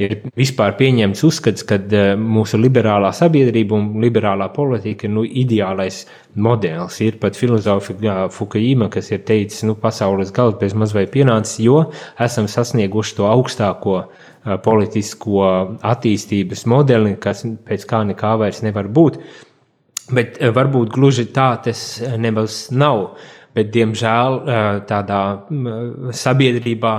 [0.01, 6.03] ir vispār pieņemts uzskats, ka eh, mūsu liberālā sabiedrība un liberālā politika ir nu, ideālais
[6.37, 6.98] modelis.
[7.07, 11.62] Ir pat filozofi kā Fukujima, kas ir teicis, nu, pasaules gals bez maz vai pienācis,
[11.64, 11.87] jo
[12.20, 14.03] esam sasnieguši to augstāko
[14.64, 15.40] politisko
[15.87, 19.20] attīstības modeli, kas pēc kā nekā vairs nevar būt.
[20.11, 23.12] Bet eh, varbūt gluži tā tas eh, nemaz nav.
[23.53, 26.95] Bet, diemžēl, eh, tādā mm, sabiedrībā,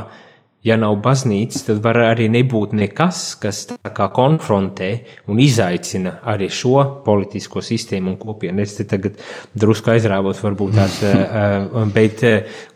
[0.64, 4.92] ja nav baznīcas, tad var arī nebūt nekas, kas konfrontē
[5.28, 8.64] un izaicina arī šo politisko sistēmu un kopienu.
[8.64, 9.18] Es te tagad
[9.60, 11.02] drusku aizrāvos, varbūt tās,
[11.98, 12.24] bet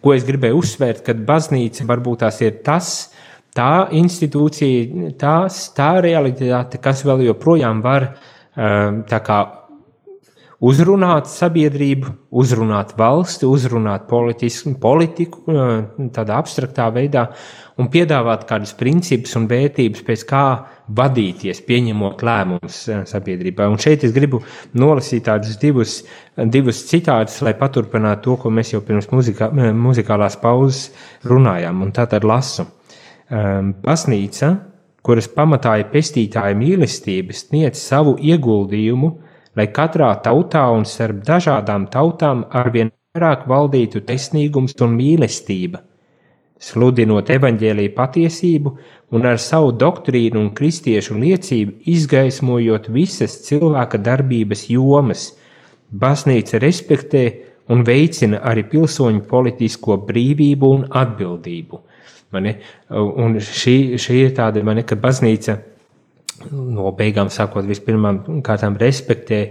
[0.03, 2.91] ko es gribēju uzsvērt, kad baznīca varbūt tās ir tas,
[3.55, 8.09] tā institūcija, tās, tā realitāte, kas vēl joprojām var
[8.57, 9.39] tā kā
[10.63, 15.43] uzrunāt sabiedrību, uzrunāt valsti, uzrunāt politisku, politiku
[16.15, 17.27] tādā abstraktā veidā
[17.77, 20.45] un piedāvāt kādus principus un vērtības, pēc kā
[20.97, 22.79] vadīties, pieņemot lēmumus
[23.11, 23.67] sabiedrībā.
[23.69, 24.41] Un šeit es gribu
[24.73, 25.99] nolasīt tādus divus,
[26.37, 30.89] divus citātus, lai paturpinātu to, ko mēs jau pirms muzikā, muzikālās pauzes
[31.27, 31.85] runājām.
[31.85, 32.65] Un tā tad lasu.
[33.29, 34.55] Baznīca,
[35.05, 39.13] kuras pamatā ir pestītāja mīlestība, sniedz savu ieguldījumu
[39.57, 45.81] lai katrā tautā un starp dažādām tautām arvien vairāk valdītu taisnīgums un mīlestība,
[46.61, 48.73] sludinot evaņģēlīju patiesību
[49.17, 55.31] un ar savu doktrīnu un kristiešu liecību izgaismojot visas cilvēka darbības jomas.
[55.87, 57.23] Baznīca respektē
[57.71, 61.81] un veicina arī pilsoņu politisko brīvību un atbildību.
[62.35, 62.57] Mani,
[62.91, 65.55] un šī, šī ir tāda, mani, ka baznīca
[66.51, 69.41] no beigām sākot vispirmām kārtām respektē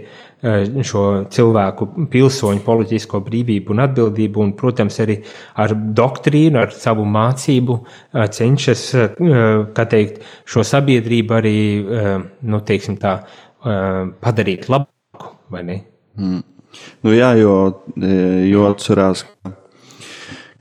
[0.85, 5.17] šo cilvēku pilsoņu politisko brīvību un atbildību, un, protams, arī
[5.57, 7.79] ar doktrīnu, ar savu mācību
[8.37, 8.83] cenšas,
[9.73, 11.57] kā teikt, šo sabiedrību arī,
[12.45, 13.17] nu, teiksim tā,
[14.21, 15.79] padarīt labāku, vai ne?
[16.21, 16.43] Mm.
[17.01, 17.55] Nu jā, jo,
[17.97, 19.55] jo atcerās, ka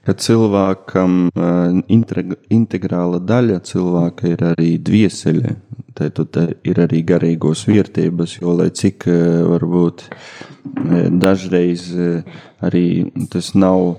[0.06, 1.28] ka cilvēkam
[2.54, 5.54] integrāla daļa cilvēka ir arī dvieseļa.
[5.96, 6.36] Tad
[6.68, 9.06] ir arī garīgos vērtības, jo lai cik
[9.50, 10.04] varbūt
[11.16, 11.88] dažreiz
[12.66, 12.86] arī
[13.32, 13.96] tas nav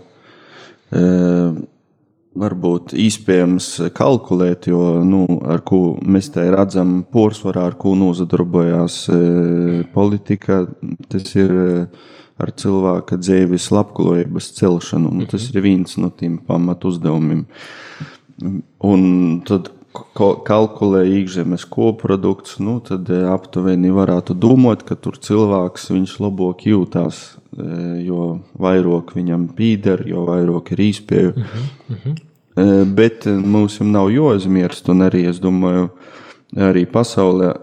[2.38, 9.00] varbūt iespējams kalkulēt, jo nu, ar ko mēs te redzam, porcelāna, ar ko nozadarbojās
[9.96, 10.62] politika,
[11.10, 11.56] tas ir
[12.38, 15.12] ar cilvēka dzīves labklājības celšanu.
[15.14, 17.46] Nu, tas ir viens no tiem pamatu uzdevumiem.
[18.86, 19.02] Un
[19.48, 19.72] tad
[20.18, 27.24] kalkulē iekšzemes koprodukts, nu, tad aptuveni varētu domāt, ka tur cilvēks viņš labāk jūtās,
[28.06, 28.28] jo
[28.62, 31.34] vairāk viņam pīder, jo vairāk ir īspēju.
[31.34, 32.16] Uh -huh.
[32.98, 35.90] Bet mums nav jāaizmirst, un arī es domāju,
[36.56, 37.54] arī pasaulē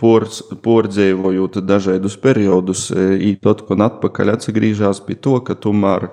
[0.00, 6.10] pordzēvojot dažādus periodus, ītot, un atpakaļ atgriežas pie to, ka tomēr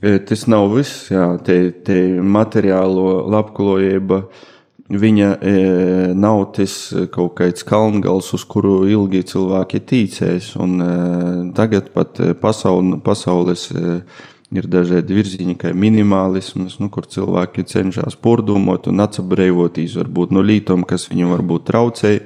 [0.00, 4.22] tas nav viss, jā, te, te materiālo labklājība.
[4.86, 5.52] Viņa e,
[6.14, 6.76] nav tas
[7.10, 10.52] kaut kāds kalngals, uz kuru ilgi cilvēki tīcēs.
[10.62, 10.90] Un, e,
[11.58, 13.96] tagad pat pasaul, pasaules e,
[14.54, 20.86] ir dažādi virzieni, kā minimālisms, nu, kur cilvēki cenšas pordomot un atsabrēvoties varbūt no lītām,
[20.86, 22.22] kas viņu varbūt traucēja.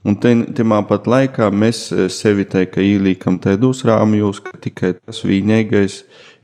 [0.00, 5.98] Un tajā pat laikā mēs sevi tā kā ieliekam tādos rāmjos, ka tikai tas vienīgais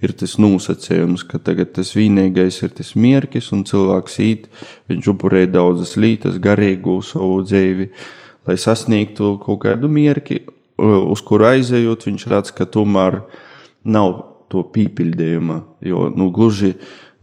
[0.05, 4.47] ir tas nosacījums, ka tagad tas vienīgais ir tas mierkis un cilvēks īt,
[4.93, 7.89] viņš upurē daudzas lītas, garīgu savu dzīvi,
[8.47, 10.43] lai sasniegtu kaut kādu mierki,
[10.77, 13.23] uz kuru aizejot, viņš redz, ka tomēr
[13.89, 14.19] nav
[14.53, 16.75] to pīpildījuma, jo, nu, gluži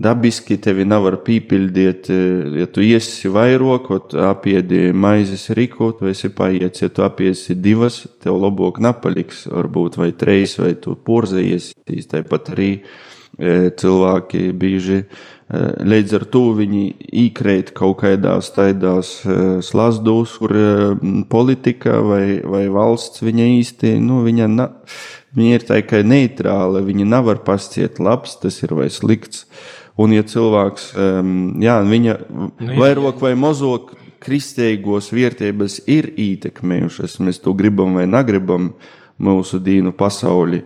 [0.01, 2.09] dabiski tevi nevar pīpildīt,
[2.57, 8.39] ja tu iesi vairokot, apiedi maizes rikot, vai esi paiets, ja tu apiesi divas, tev
[8.41, 11.73] labāk napaliks, varbūt vai treis, vai tu porzējies,
[12.09, 15.05] tāpat arī e, cilvēki bieži e,
[15.93, 16.83] līdz ar to viņi
[17.27, 20.57] īkrēt kaut kādās taidās e, slazdūs, kur
[21.29, 24.71] politika vai, vai valsts viņa īsti, nu, viņa, na,
[25.37, 29.45] viņa ir tikai neitrāla, viņa nevar pasciet labs, tas ir vai slikts.
[30.01, 30.87] Un, ja cilvēks,
[31.61, 32.15] jā, viņa
[32.79, 33.91] vairāk vai mazāk
[34.23, 38.71] kristīgos vērtības ir ietekmējušas, mēs to gribam vai negribam
[39.21, 40.63] mūsu dīnu pasauli.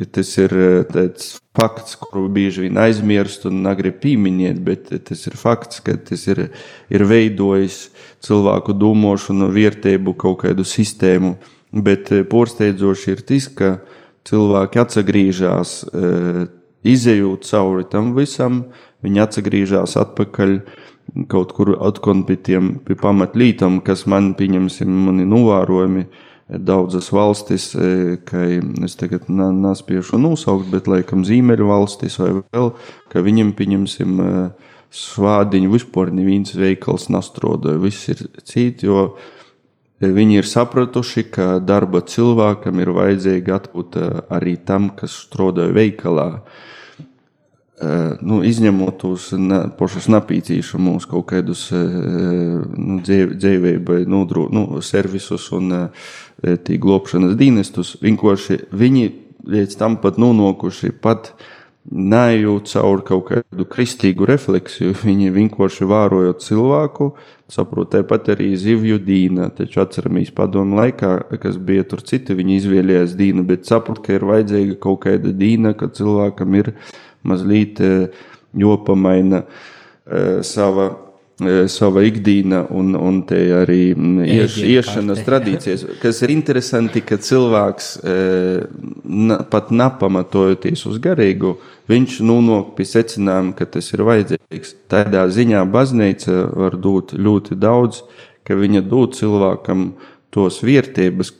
[0.00, 0.52] Tas ir
[0.88, 6.24] tāds fakts, kuru bieži vien aizmirst un negrib pieminēt, bet tas ir fakts, ka tas
[6.30, 6.46] ir,
[6.88, 7.82] ir veidojis
[8.24, 11.34] cilvēku domāšanu, vērtību, kaut kādu sistēmu.
[11.70, 13.74] Bet porsteidzoši ir tas, ka
[14.26, 15.76] cilvēki atgriežas
[16.86, 18.64] izējot cauri tam visam,
[19.04, 20.58] viņi atgriežas atpakaļ
[21.30, 26.06] kaut kur atkal pie tiem pie pamatlītam, kas man, pieņemsim, mani novērojumi
[26.66, 28.42] daudzas valstis, e, ka
[28.84, 32.72] es tagad nespiešu nosaukt, bet laikam zīmeļu valstis vai vēl,
[33.12, 39.12] ka viņam, pieņemsim, e, svādiņu vispār neviens veikals nastroda, viss ir cīt, jo
[40.00, 44.00] viņi ir sapratuši, ka darba cilvēkam ir vajadzīgi atbūt
[44.32, 46.28] arī tam, kas strādāja veikalā.
[46.40, 46.68] Uh,
[48.20, 55.72] nu, izņemot tos ne, pašus napīcīšamus, kaut kādus nu, dzīvībai, nodro, nu, servisus un
[56.40, 59.06] tī glābšanas dienestus, vienkārši viņi
[59.50, 61.32] līdz tam pat nonākuši pat
[61.88, 64.94] nejūt caur kaut kādu kristīgu refleksiju.
[65.00, 67.10] Viņi vienkārši vērojot cilvēku,
[67.50, 69.50] saprot, tāpat arī zivju dīna.
[69.56, 71.12] Taču atceramies padomu laikā,
[71.42, 75.74] kas bija tur citi, viņi izvēlējās dīnu, bet saprot, ka ir vajadzīga kaut kāda dīna,
[75.78, 76.74] ka cilvēkam ir
[77.26, 80.90] mazliet eh, jopamaina eh, sava
[81.72, 85.86] sava ikdiena un, un arī mm, ieš, iešanas tradīcijas.
[86.02, 87.90] Kas ir interesanti, ka cilvēks
[89.52, 91.56] pat napamatojoties uz garīgu,
[91.90, 94.76] viņš nonāk pie secinājuma, ka tas ir vajadzīgs.
[94.90, 98.04] Tādā ziņā baznīca var dot ļoti daudz,
[98.44, 99.90] ka viņa dod cilvēkam
[100.34, 101.34] tos vērtības,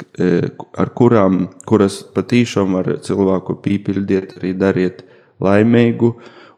[0.80, 5.04] ar kurām, kuras patīšām var cilvēku pīpildīt, arī dariet
[5.40, 6.14] laimīgu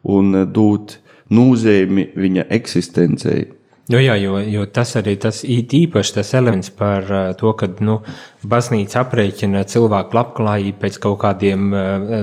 [0.09, 0.97] un dot
[1.33, 3.47] nozīmi viņa eksistencei.
[3.91, 7.97] Jo, jā, jo, jo tas arī tas īpaši tas elements par uh, to, ka nu,
[8.47, 12.13] baznīca aprēķina cilvēku labklājību pēc kaut kādiem uh,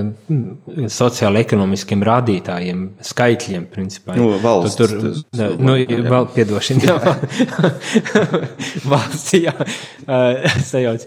[0.89, 4.15] sociālo-ekonomiskiem rādītājiem, skaitļiem, principā.
[4.17, 4.79] Nu, valsts.
[4.79, 7.13] Tu, tur, tas, nu, vēl piedošana, jā.
[8.95, 11.05] valsts, jā, uh, sajauc.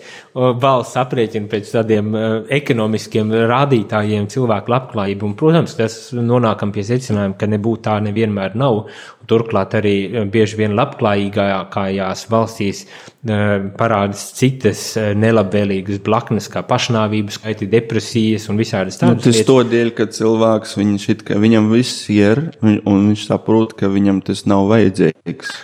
[0.63, 7.35] Valsts aprēķina pēc tādiem uh, ekonomiskiem rādītājiem cilvēku labklājību, un, protams, tas nonākam pie secinājuma,
[7.43, 8.85] ka nebūtu tā nevienmēr nav,
[9.31, 17.39] Turklāt arī eh, bieži vien labklājīgākajās valstīs eh, parādās citas eh, nelabvēlīgas blaknes, kā pašnāvības,
[17.41, 19.23] skaiti depresijas un visādas tādas.
[19.23, 19.49] Nu, tas lietas.
[19.51, 24.45] tādēļ, ka cilvēks viņš šit, ka viņam viss ir, un viņš saprot, ka viņam tas
[24.51, 25.55] nav vajadzīgs.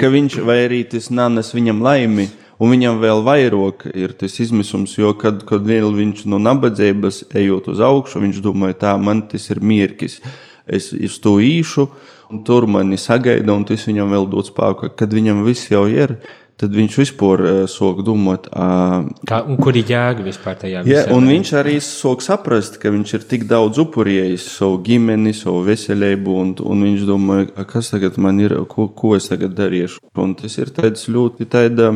[0.00, 2.30] Ka viņš vai arī tas nanas viņam laimi.
[2.62, 7.80] Un viņam vēl vairāk ir tas izmisums, jo kad, kad viņš no nabadzības ejot uz
[7.82, 10.20] augšu, viņš domāja, tā man tas ir mierkis.
[10.62, 14.92] Es, es to īšu, uh, un tur mani sagaida, un tas viņam vēl dod spēku.
[14.96, 16.16] Kad viņam viss jau ir,
[16.60, 20.94] tad viņš vispār uh, sāk domāt, uh, Kā, kur ir jēga vispār tajā visā.
[20.94, 25.64] Ja, un viņš arī sāk saprast, ka viņš ir tik daudz upurējis savu ģimeni, savu
[25.66, 30.02] veselību, un, un viņš domā, kas tagad man ir, ko, ko es tagad darīšu.
[30.22, 31.92] Un tas ir tāds ļoti tāda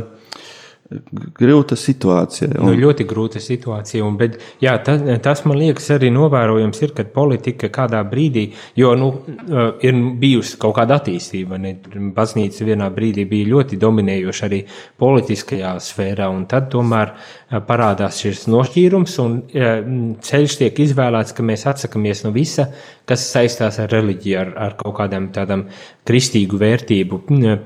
[1.36, 2.48] grūta situācija.
[2.60, 2.68] Un...
[2.68, 4.04] Nu, ļoti grūta situācija.
[4.06, 8.46] Un, bet, jā, tas, tas man liekas arī novērojams, ir, kad politika kādā brīdī,
[8.78, 9.10] jo nu,
[9.84, 11.58] ir bijusi kaut kāda attīstība.
[11.62, 11.74] Ne?
[12.16, 14.62] Baznīca vienā brīdī bija ļoti dominējoša arī
[15.02, 19.36] politiskajā sfērā, un tad tomēr parādās šis nošķīrums, un
[20.26, 22.66] ceļš tiek izvēlēts, ka mēs atsakāmies no visa,
[23.06, 25.62] kas saistās ar reliģiju, ar, ar kaut kādām tādām
[26.06, 27.20] kristīgu vērtību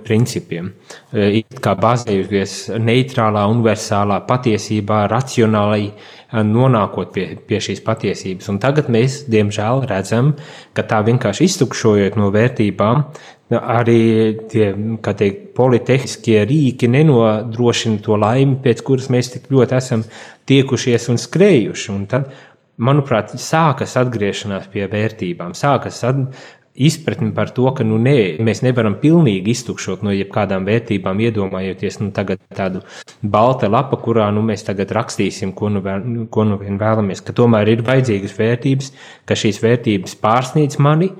[0.05, 0.75] principiem.
[1.17, 5.89] It kā bāzējusies neitrālā, universālā patiesībā, racionālai
[6.31, 8.53] nonākot pie, pie šīs patiesības.
[8.53, 10.35] Un tagad mēs, diemžēl, redzam,
[10.77, 13.09] ka tā vienkārši iztukšojot no vērtībām,
[13.59, 14.03] arī
[14.51, 14.71] tie
[15.03, 20.05] teikt, politehniskie rīki nenodrošina to laimi, pēc kuras mēs tik ļoti esam
[20.51, 21.91] tiekušies un skrējuši.
[21.95, 22.31] Un tad
[22.81, 26.23] manuprāt, sākas atgriešanās pie vērtībām, sākas at,
[26.81, 32.11] izpratni par to, ka nu, ne, mēs nevaram pilnīgi iztukšot no jebkādām vērtībām, iedomājoties nu,
[32.15, 32.85] tādu
[33.21, 37.25] balta lapa, kurā nu, mēs tagad rakstīsim, ko nu, vēl, ko nu vien vēlamies.
[37.27, 38.95] Ka tomēr ir vajadzīgas vērtības,
[39.29, 41.13] ka šīs vērtības pārsniedz mani.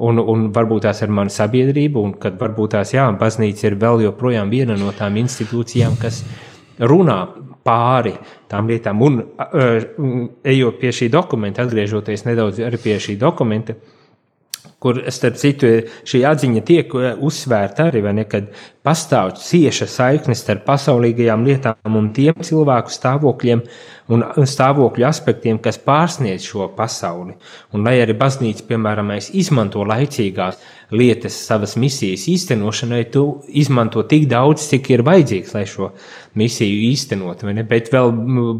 [0.00, 4.06] Un, un varbūt tās ir mana sabiedrība, un kad varbūt tās, jā, baznīca ir vēl
[4.06, 6.22] joprojām viena no tām institūcijām, kas
[6.80, 7.18] runā
[7.66, 8.14] pāri
[8.48, 9.02] tām lietām.
[9.04, 13.76] Un, uh, ejot pie šī dokumenta, atgriežoties nedaudz arī pie šī dokumenta,
[14.82, 15.70] kur, starp citu,
[16.08, 18.50] šī atziņa tiek uzsvērta arī, ne, kad
[18.82, 23.62] pastāv cieša saikne starp pasaulīgajām lietām un tiem cilvēku stāvokļiem
[24.12, 27.36] un stāvokļu aspektiem, kas pārsniedz šo pasauli.
[27.72, 30.58] Un lai arī baznīca, piemēram, izmanto laicīgās
[30.92, 35.92] lietas savas misijas īstenošanai, tu izmanto tik daudz, cik ir vajadzīgs, lai šo
[36.38, 37.46] misiju īstenot.
[37.70, 38.12] Bet vēl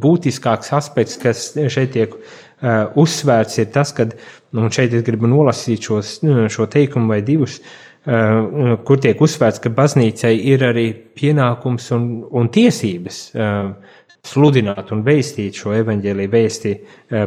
[0.03, 4.09] būtiskāks aspekts, kas šeit tiek uh, uzsvērts, ir tas, ka,
[4.57, 9.73] un šeit es gribu nolasīt šos, šo teikumu vai divus, uh, kur tiek uzsvērts, ka
[9.73, 16.73] baznīcai ir arī pienākums un, un tiesības uh, sludināt un veistīt šo evaņģēlīju vēsti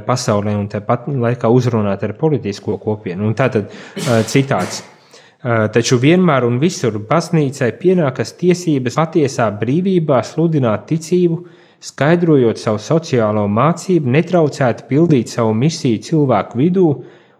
[0.08, 3.28] pasaulē un tāpat laikā uzrunāt ar politisko kopienu.
[3.28, 3.68] Un tātad
[4.32, 4.80] citāts.
[5.46, 11.42] Taču vienmēr un visur baznīcai pienākas tiesības patiesā brīvībā sludināt ticību,
[11.86, 16.88] skaidrojot savu sociālo mācību, netraucēt pildīt savu misiju cilvēku vidū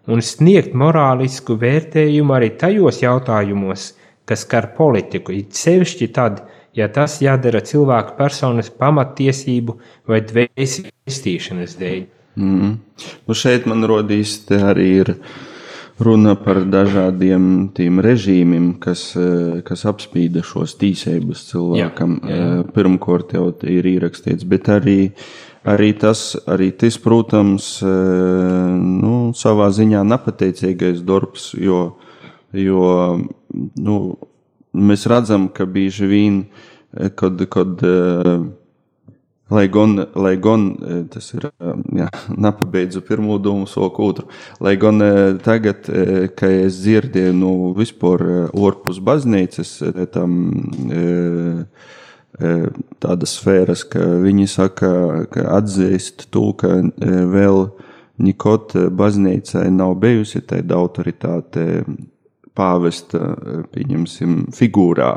[0.06, 3.92] un sniegt morālisku vērtējumu arī tajos jautājumos,
[4.26, 6.44] kas skar politiku, it sevišķi tad,
[6.76, 9.78] ja tas jādara cilvēku personas pamattiesību
[10.10, 12.00] vai dvēstīšanas dēļ.
[12.36, 12.72] Mm.
[13.26, 15.14] Nu šeit man rodīs arī ir
[15.98, 22.20] runa par dažādiem tiem režīmiem, kas, eh, kas apspīda šos tīsības cilvēkam.
[22.20, 22.60] Jā, jā.
[22.60, 25.12] Eh, pirmkārt jau ir ierakstīts, bet arī,
[25.66, 27.88] arī, tas, arī tas, protams, eh,
[28.76, 31.80] nu, savā ziņā nepateicīgais darbs, jo,
[32.54, 32.86] jo
[33.76, 33.96] nu,
[34.72, 36.44] mēs redzam, ka bieži vien,
[37.18, 37.82] kad, kad
[39.50, 44.26] Lai gan, lai gan e, tas ir, e, jā, nepabeidzu pirmo domu, soku otru.
[44.58, 45.10] Lai gan e,
[45.44, 45.86] tagad,
[46.34, 49.76] kad es dzirdēju, nu, vispār ārpus baznīcas,
[50.10, 50.34] tam
[53.00, 54.90] tādas sfēras, ka viņi saka,
[55.32, 56.74] ka atzīst to, ka
[57.32, 57.68] vēl
[58.22, 61.84] nekot baznīcai nav bijusi tāda autoritāte
[62.56, 63.34] pāvesta,
[63.72, 65.12] pieņemsim, figūrā,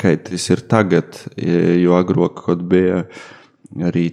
[0.00, 3.04] kā tas ir tagad, jo agrāk, kad bija
[3.86, 4.06] arī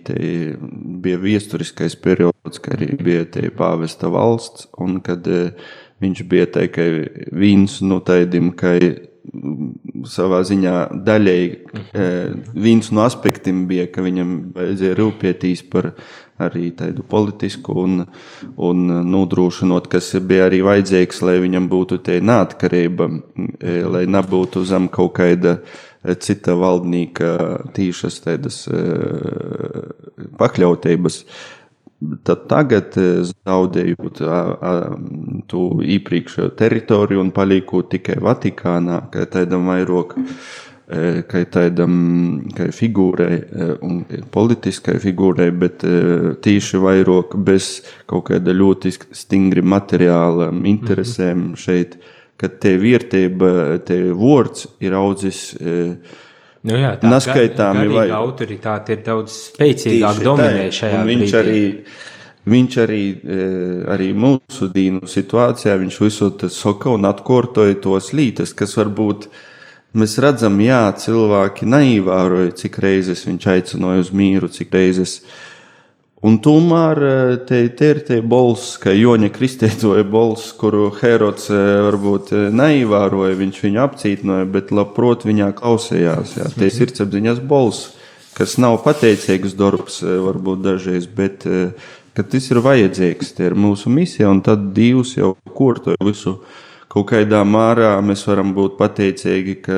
[1.03, 5.53] bija viesturiskais periods, kad arī bija te pāvesta valsts, un kad e,
[6.03, 6.89] viņš bija tikai
[7.31, 8.75] viens no tādiem, ka
[10.09, 12.07] savā ziņā daļēji e,
[12.65, 15.93] viens no aspektiem bija, ka viņam vajadzēja rūpēties par
[16.43, 18.03] arī tādu politisku un,
[18.57, 23.09] un nodrošinot, kas bija arī vajadzīgs, lai viņam būtu tā neatkarība,
[23.59, 25.59] e, lai nebūtu zem kaut kāda
[26.19, 27.33] cita valdnieka
[27.75, 28.83] tīšas tādas e,
[30.39, 31.23] pakļautības.
[32.27, 34.21] Tad tagad, e, zaudējot
[35.51, 35.63] to
[35.95, 41.93] iepriekšējo teritoriju un paliekot tikai Vatikānā, kā tādam vairāk, e, kā tādam
[42.55, 43.37] kā figūrai
[43.81, 44.01] un
[44.33, 45.85] politiskai figūrai, bet
[46.43, 47.79] tīši vairāk bez
[48.09, 51.95] kaut kāda ļoti stingri materiāla interesēm šeit.
[51.95, 55.53] Mm -hmm ka te vērtība, te vārds ir audzis.
[56.63, 61.39] Nu jā, tā neskaitāmi vai autoritāte ir daudz spēcīgāk dominē šajā viņš brīdī.
[61.41, 61.63] arī,
[62.53, 63.47] viņš arī, e,
[63.95, 69.27] arī mūsu dīnu situācijā, viņš visu tas saka un atkortoja tos lītas, kas varbūt
[69.99, 75.35] mēs redzam, jā, cilvēki neīvēroja, cik reizes viņš aicināja uz mīru, cik reizes uh,
[76.23, 81.63] Un tomēr eh, te, te ir tie balss, ka Joņa Kristētoja balss, kuru Herods eh,
[81.83, 86.37] varbūt eh, neievēroja, viņš viņu apcītnoja, bet labprot viņā klausījās.
[86.39, 87.91] Jā, tie ir sirdsapziņas balss,
[88.37, 91.43] kas nav pateicīgs darbs varbūt dažreiz, bet
[92.15, 96.37] tas ir vajadzīgs, tie ir mūsu misija, un tad Dievs jau kurto visu.
[96.93, 99.77] Kaut kādā mērā mēs varam būt pateicīgi, ka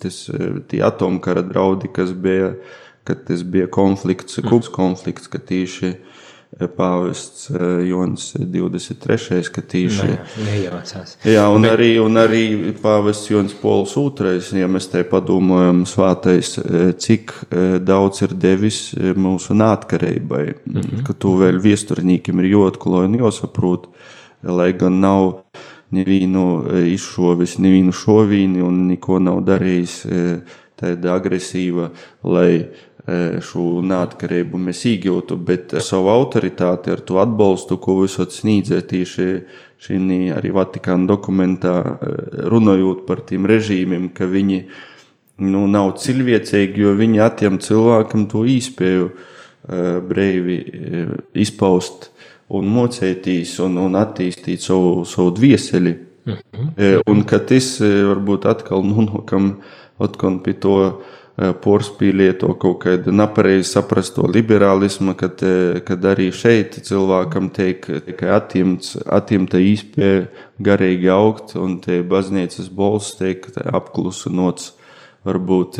[0.00, 0.22] tas
[0.68, 2.54] tie atomkara draudi, kas bija
[3.04, 4.48] kad tas bija konflikts, mm.
[4.48, 9.40] kubs konflikts, ka tieši eh, pāvests eh, Jons 23.
[9.54, 10.08] ka tieši
[10.44, 11.16] nejaucās.
[11.24, 11.74] Jā, un Bet...
[11.78, 12.44] arī, un arī
[12.82, 17.34] pāvests Jons Pols II, ja mēs te padomājam svātais, eh, cik
[17.86, 18.82] daudz ir devis
[19.16, 21.04] mūsu nātkarībai, mm -hmm.
[21.06, 23.90] ka tu vēl viesturņīkiem ir jāatklāj un jāsaprot,
[24.42, 25.42] lai gan nav
[25.90, 30.04] nevienu izšovis, nevienu šovīni un neko nav darījis
[30.80, 31.90] tāda agresīva,
[32.24, 32.70] lai
[33.42, 39.26] šo neatkarību mēs iegūtu, bet savu autoritāti ar to atbalstu, ko visot sniedzē tieši
[39.80, 39.98] šī
[40.36, 42.14] arī Vatikāna dokumentā, e,
[42.52, 44.60] runājot par tiem režīmiem, ka viņi
[45.40, 49.14] nu, nav cilvēcīgi, jo viņi atņem cilvēkam to īspēju e,
[50.04, 50.58] brīvi
[51.34, 52.10] izpaust
[52.50, 55.96] un mocētīs un, un attīstīt savu, savu dvieseli.
[56.26, 57.02] Mm -hmm.
[57.08, 59.54] Un ka tas varbūt atkal nonākam
[59.98, 61.02] atkal pie to
[61.36, 65.40] porspīlieto kaut kādu nepareizi saprasto liberālismu, kad,
[65.86, 70.26] kad arī šeit cilvēkam tiek tikai atņemts, atņemta īspēja
[70.60, 74.74] garīgi augt, un tie baznīcas balss tiek apklusunots.
[75.20, 75.76] Varbūt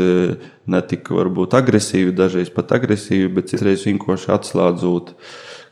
[0.68, 5.14] ne tik varbūt agresīvi, dažreiz pat agresīvi, bet citreiz vienkārši atslēdzot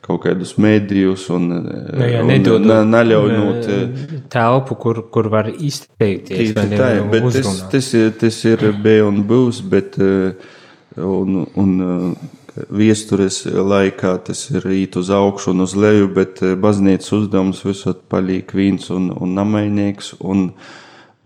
[0.05, 3.69] kaut kādus mēdījus un, Nu, jā, un nedodot, ne- neļaujot.
[3.69, 6.55] eh, telpu, kur, kur var izteikties.
[6.55, 7.71] tā, bet tas, uzrunāt.
[7.71, 10.33] tas, ir, tas ir B un būs, bet eh,
[10.97, 12.29] un, un eh,
[12.71, 18.51] viestures laikā tas ir īt uz augšu un uz leju, bet baznīcas uzdevums visot paliek
[18.55, 20.53] viens un, un namainīgs, un,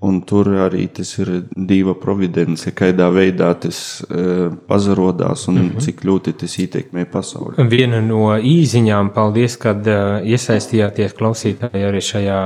[0.02, 3.78] un tur arī tas ir diva providence, kādā veidā tas
[4.10, 5.84] eh, pazarodās un mm -hmm.
[5.86, 7.68] cik ļoti tas ietekmē pasauli.
[7.70, 12.40] Viena no īziņām, paldies, kad uh, iesaistījāties klausītāji arī šajā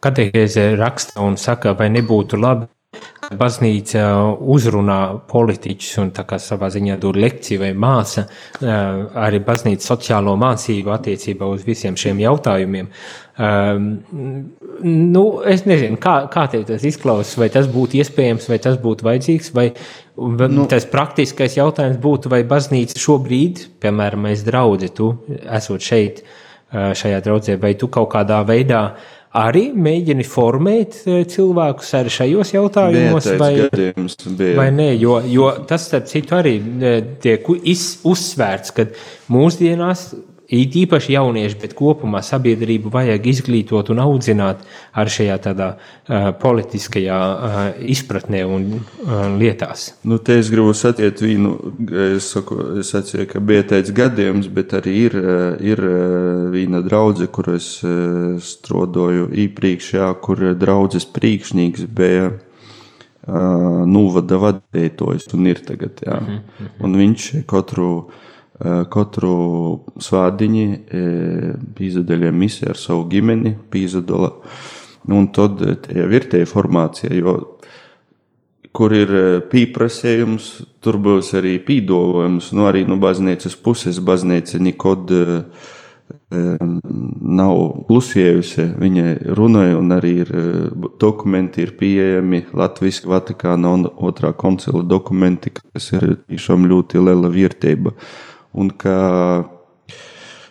[0.00, 2.66] katehēzē raksta un saka, vai nebūtu labi,
[3.38, 4.02] baznīca
[4.50, 4.98] uzrunā
[5.30, 10.90] politiķus un tā kā savā ziņā dod lekciju vai māca uh, arī baznīca sociālo mācību
[10.96, 12.88] attiecībā uz visiem šiem jautājumiem.
[13.40, 13.86] Um,
[14.82, 19.06] nu, es nezinu, kā, kā tev tas izklausās, vai tas būtu iespējams, vai tas būtu
[19.06, 19.70] vajadzīgs, vai
[20.50, 25.14] nu, tas praktiskais jautājums būtu, vai baznīca šobrīd, piemēram, mēs draudzi, tu
[25.46, 26.20] esot šeit,
[26.74, 28.82] ā, šajā draudzē, vai tu kaut kādā veidā
[29.38, 34.56] arī mēģini formēt ā, cilvēkus arī šajos Bija jautājumos, tāds vai, gadījums, bija.
[34.58, 38.88] vai nē, jo, jo tas, starp citu, arī ā, tiek iz, uzsvērts, ka
[39.30, 40.08] mūsdienās
[40.50, 44.64] It īpaši jaunieši, bet kopumā sabiedrību vajag izglītot un audzināt
[44.98, 47.60] ar šajā tādā uh, politiskajā uh,
[47.94, 49.92] izpratnē un uh, lietās.
[50.02, 51.54] Nu, te es gribu satiet vienu,
[52.16, 55.18] es, saku, es atceru, ka bija tāds gadījums, bet arī ir,
[55.62, 55.84] ir
[56.50, 57.72] viena draudze, kur es
[58.50, 62.40] strodoju īpriekš, jā, kur draudzes priekšnieks bija uh,
[63.28, 66.18] nūvada vadītājs un ir tagad, jā.
[66.80, 68.29] Un viņš katru, eh,
[68.92, 69.34] katru
[70.00, 74.34] svādiņi eh, pīzadaļiem misiju ar savu ģimeni, pīzadala.
[75.08, 77.38] Un tad eh, ir tie formācija, jo
[78.76, 80.52] kur ir eh, pieprasījums,
[80.84, 82.52] tur būs arī pīdolojums.
[82.56, 85.34] Nu, arī no baznīcas puses baznīca nekad eh,
[86.36, 86.64] eh,
[87.40, 88.66] nav klusējusi.
[88.80, 89.06] Viņa
[89.38, 95.92] runāja, un arī ir, eh, dokumenti ir pieejami Latvijas Vatikāna un otrā koncila dokumenti, kas
[95.96, 97.96] ir tiešām ļoti liela vērtība.
[98.58, 98.98] Un kā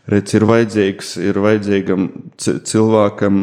[0.10, 3.39] redz, ir vajadzīgs, ir vajadzīgam ci- cilvēkam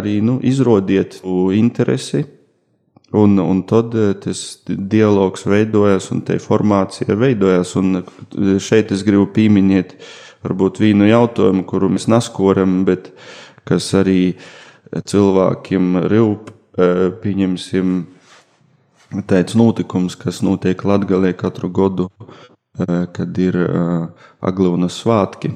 [0.00, 1.20] arī nu, izrodiet
[1.56, 2.24] interesi.
[3.12, 7.74] Un, un tad eh, tas dialogs veidojas, un tā formācija veidojas.
[7.76, 9.96] Un eh, šeit es gribu pieminēt,
[10.46, 13.10] varbūt vienu jautājumu, kuru mēs neskoram, bet
[13.66, 14.36] kas arī
[14.94, 17.98] cilvēkiem rūp, eh, pieņemsim,
[19.26, 23.56] tāds notikums, kas notiek Latvijā katru gadu, eh, kad ir
[24.40, 25.50] Aglūnas svētki.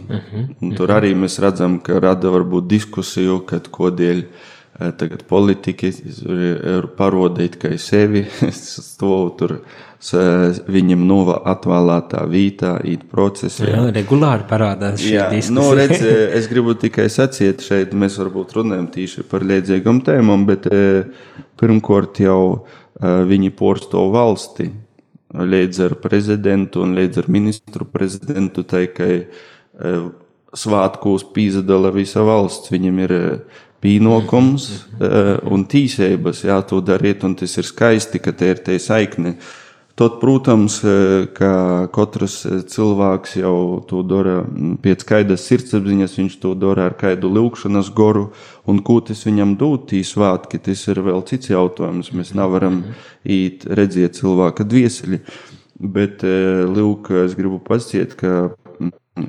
[0.63, 5.93] Un Tur arī mēs redzam, ka rada varbūt diskusiju, kad kodēļ eh, tagad politiķi
[6.27, 8.27] ir parodīt, ka sevi
[8.59, 9.59] stāv tur
[10.05, 13.71] viņam nova atvēlētā vītā, īt procesā.
[13.71, 15.57] Jā, regulāri parādās šī Jā, diskusija.
[15.57, 16.03] nu, redz,
[16.43, 21.07] es gribu tikai sacīt, šeit mēs varbūt runājam tīši par liedzīgām tēmām, bet eh,
[21.63, 24.69] pirmkārt jau eh, viņi porsto valsti
[25.35, 30.07] līdz ar prezidentu un līdz ar ministru prezidentu, tai, ka eh,
[30.55, 32.71] svātkos pīzadala visa valsts.
[32.73, 38.33] Viņam ir eh, pienākums eh, un tīsības, jā, to darīt, un tas ir skaisti, ka
[38.33, 39.37] te ir tie saikni.
[39.95, 44.41] Tad, protams, eh, ka katrs eh, cilvēks jau to dara
[44.83, 48.25] pēc kādas sirdsapziņas, viņš to dara ar kādu lūkšanas goru,
[48.67, 52.11] un ko tas viņam dod, tī svētki, tas ir vēl cits jautājums.
[52.11, 52.83] Mēs nevaram
[53.23, 55.21] īt redzēt cilvēka dvieseli.
[55.79, 58.51] Bet, eh, lūk, es gribu pasciet, ka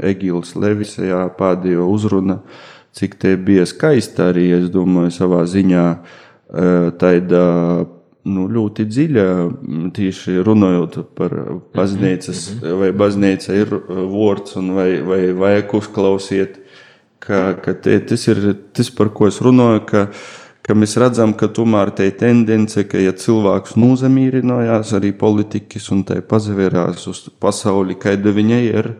[0.01, 2.39] Egīls Levis pēdējo uzruna,
[2.91, 5.85] cik te bija skaista arī, es domāju, savā ziņā
[6.97, 7.43] tāda
[8.25, 9.25] nu, ļoti dziļa,
[9.95, 11.35] tieši runājot par
[11.75, 12.45] baznīcas,
[12.79, 16.57] vai baznīca ir uh, vārds, vai, vai vajag uzklausīt,
[17.21, 18.41] ka, ka te, tas ir
[18.75, 20.05] tas, par ko es runāju, ka,
[20.65, 26.05] ka mēs redzam, ka tomēr tā ir tendence, ka ja cilvēks nozamīrinājās, arī politikas un
[26.07, 28.91] tai pazavērās uz pasauli, kāda viņa ir,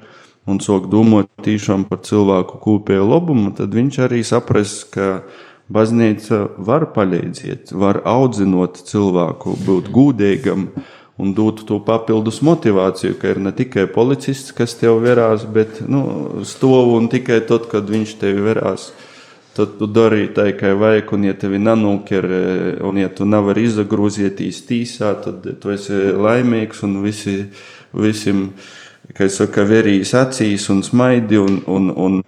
[0.45, 5.25] un sāk domāt tiešām par cilvēku kopējo labumu, tad viņš arī saprast, ka
[5.71, 10.69] baznīca var palīdzēt, var audzinot cilvēku, būt gudīgam
[11.17, 16.03] un dot to papildus motivāciju, ka ir ne tikai policists, kas tev verās, bet nu,
[16.45, 18.91] stāv un tikai tad, kad viņš tevi verās.
[19.55, 22.25] tad tu dari tā, kā vajag, un ja tevi nanūker,
[22.83, 27.37] un ja tu nevari izagrūzieties tīsā, tad tu esi laimīgs un visi,
[27.95, 28.49] visiem,
[29.15, 32.19] kā es saku, verīs acīs un smaidi, un, un, un,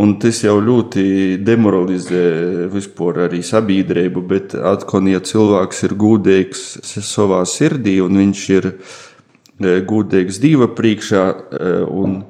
[0.00, 1.04] un tas jau ļoti
[1.44, 2.24] demoralizē
[2.72, 6.62] vispār arī sabiedrību, bet atkal, ja cilvēks ir gūdīgs
[7.04, 12.22] savā sirdī, un viņš ir eh, gūdīgs Dieva priekšā, eh, un,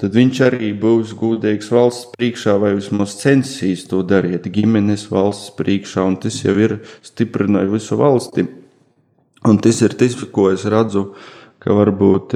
[0.00, 6.06] tad viņš arī būs gudīgs valsts priekšā, vai vismaz censīs to darīt ģimenes valsts priekšā,
[6.06, 8.46] un tas jau ir stiprināja visu valsti.
[9.46, 11.12] Un tas ir tas, ko es redzu,
[11.62, 12.34] ka varbūt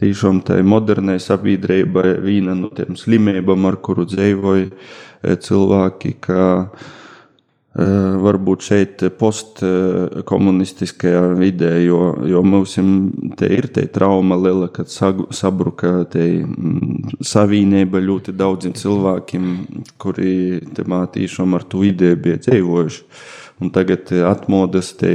[0.00, 6.42] tiešām tai modernai sabiedrībai viena no tiem slimībām, ar kuru dzīvoja cilvēki, ka
[7.76, 17.20] Eh, varbūt šeit postkomunistiskajā vidē, jo, jo mums ir te trauma liela, kad sabruka mm,
[17.20, 19.44] savīnība ļoti daudziem cilvēkiem,
[20.00, 23.04] kuri temātīšām ar to ideju bija dzīvojuši.
[23.56, 25.10] Un tagad atmodas te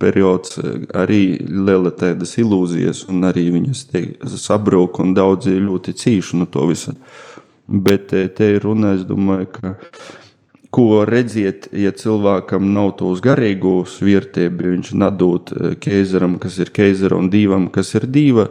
[0.00, 0.58] periods
[0.92, 3.86] arī liela tādas ilūzijas, un arī viņas
[4.42, 6.92] sabrūk, un daudzi ļoti cīši no to visu.
[7.64, 9.72] Bet te ir runa, es domāju, ka
[10.72, 17.18] ko redziet, ja cilvēkam nav tos garīgos vērtību, viņš nedod eh, keizaram, kas ir keizara,
[17.20, 18.48] un dīvam, kas ir dīva,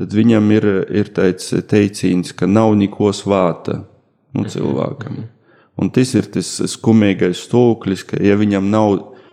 [0.00, 3.84] tad viņam ir, ir tāds teiciens, ka nav neko svāta
[4.34, 5.22] nu, cilvēkam.
[5.82, 8.92] Un tas ir tas skumīgais stūklis, ka ja viņam nav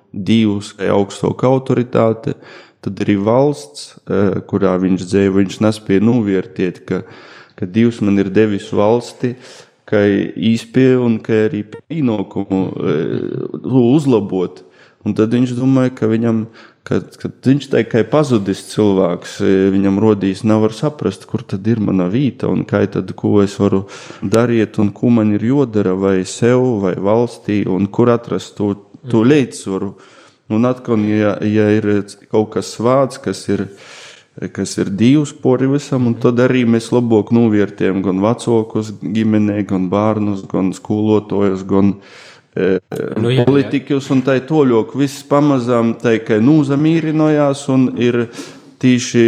[0.09, 2.33] divas vai augstāka autoritāte,
[2.81, 7.03] tad arī valsts, eh, kurā viņš dzīvo, viņš nespēja novērtēt, ka,
[7.59, 9.35] ka Dievs man ir devis valsti,
[9.89, 12.97] ka īspēja un ka arī pienākumu e,
[13.65, 14.61] uzlabot.
[15.07, 16.43] Un tad viņš domāja, ka viņam,
[16.87, 21.81] kad, kad viņš tā kā pazudis cilvēks, e, viņam rodīs, nevar saprast, kur tad ir
[21.83, 23.85] mana vīta un kā tad, ko es varu
[24.21, 28.73] darīt un ko man ir jodara vai sev vai valstī un kur atrast to,
[29.05, 29.29] to mm.
[29.33, 29.93] līdzsvaru.
[30.49, 31.85] Un atkal, ja, ja ir
[32.31, 33.67] kaut kas svāts, kas ir
[34.55, 39.89] kas ir divs pori visam, un tad arī mēs labāk novērtējam gan vecākus ģimenē, gan
[39.91, 46.39] bērnus, gan skolotājus, gan e, nu, jā, politikus, un tā toļok viss pamazām tā kā
[46.43, 48.23] nūzamīrinojās un ir
[48.79, 49.23] tīši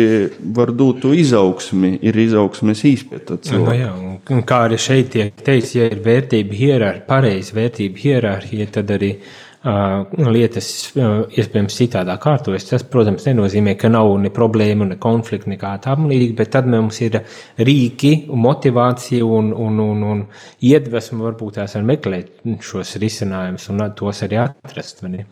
[0.55, 3.91] var dot to izaugsmi, ir izaugsmes īspēta cilvēka.
[3.99, 8.93] Nu, jā, kā arī šeit tiek teikts, ja ir vērtība hierarhija, pareiza vērtība hierarhija, tad
[8.95, 9.31] arī uh,
[9.61, 12.65] lietas iespējams citādā kārtojas.
[12.65, 16.97] Tas, protams, nenozīmē, ka nav ne problēmu, ne konflikta, nekā tam līdzīga, bet tad mums
[17.05, 17.19] ir
[17.61, 20.25] rīki, motivācija un, un, un, un
[20.65, 25.05] iedvesma varbūt tās var meklēt šos risinājumus un tos arī atrast.
[25.05, 25.27] Mani.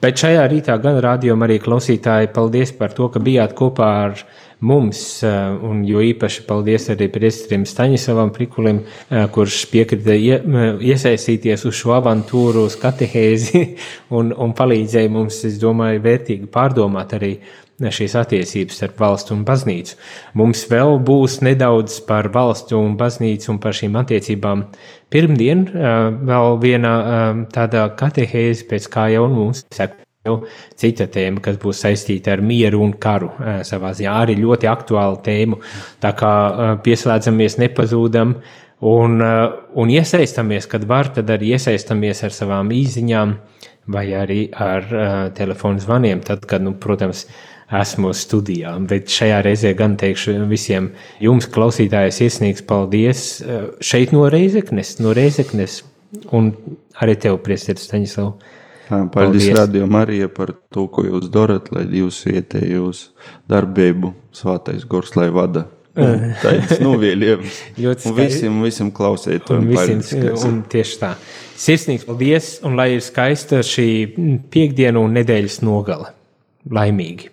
[0.00, 4.47] Bet šajā rītā gan rādījumā arī klausītāji, paldies par to, ka bijāt kopā ar mums,
[5.22, 11.94] eh, un jo īpaši paldies arī priesterim Staņisavam Prikulim, eh, kurš piekrita iesaistīties uz šo
[11.94, 13.62] avantūru, uz katehēzi
[14.18, 17.36] un, un palīdzēja mums, es domāju, vērtīgi pārdomāt arī
[17.78, 19.94] šīs attiecības starp valstu un baznīcu.
[20.34, 24.66] Mums vēl būs nedaudz par valstu un baznīcu un par šīm attiecībām.
[25.14, 25.94] Pirmdien eh,
[26.32, 26.98] vēl viena
[27.54, 29.62] tāda katehēze, pēc kā jau mums
[30.28, 33.32] saka Cita tēma, kas būs saistīta ar mieru un karu,
[33.66, 35.58] savā ziņā arī ļoti aktuāla tēma.
[36.00, 36.32] Tā kā
[36.84, 38.36] pieslēdzamies, nepazūdam
[38.80, 39.20] un,
[39.74, 43.36] un iesaistamies, kad var, tad arī iesaistamies ar savām īziņām
[43.88, 44.86] vai arī ar
[45.34, 47.26] telefonu zvaniem, tad, kad, nu, protams,
[47.68, 48.70] esmu studijā.
[48.88, 53.24] Bet šajā reizē gan teikšu visiem jums, klausītājiem, iesniegs paldies
[53.84, 55.82] šeit no Reizeknes, no Reizeknes
[56.32, 56.52] un
[57.02, 58.56] arī tev, Priesteris Staņislavs.
[58.88, 62.22] Paldies, Radio Marija, par to, ko jūs darat, lai jūs
[63.50, 65.66] darbību, svātais gors, lai vada.
[65.98, 67.58] Tāds novielījums.
[68.08, 69.72] un visiem, visiem klausētājiem.
[69.72, 71.14] Visiem, un tieši tā.
[71.58, 73.88] Sirsnīgs paldies, un lai ir skaista šī
[74.52, 76.14] piekdienu un nedēļas nogala.
[76.70, 77.32] Laimīgi!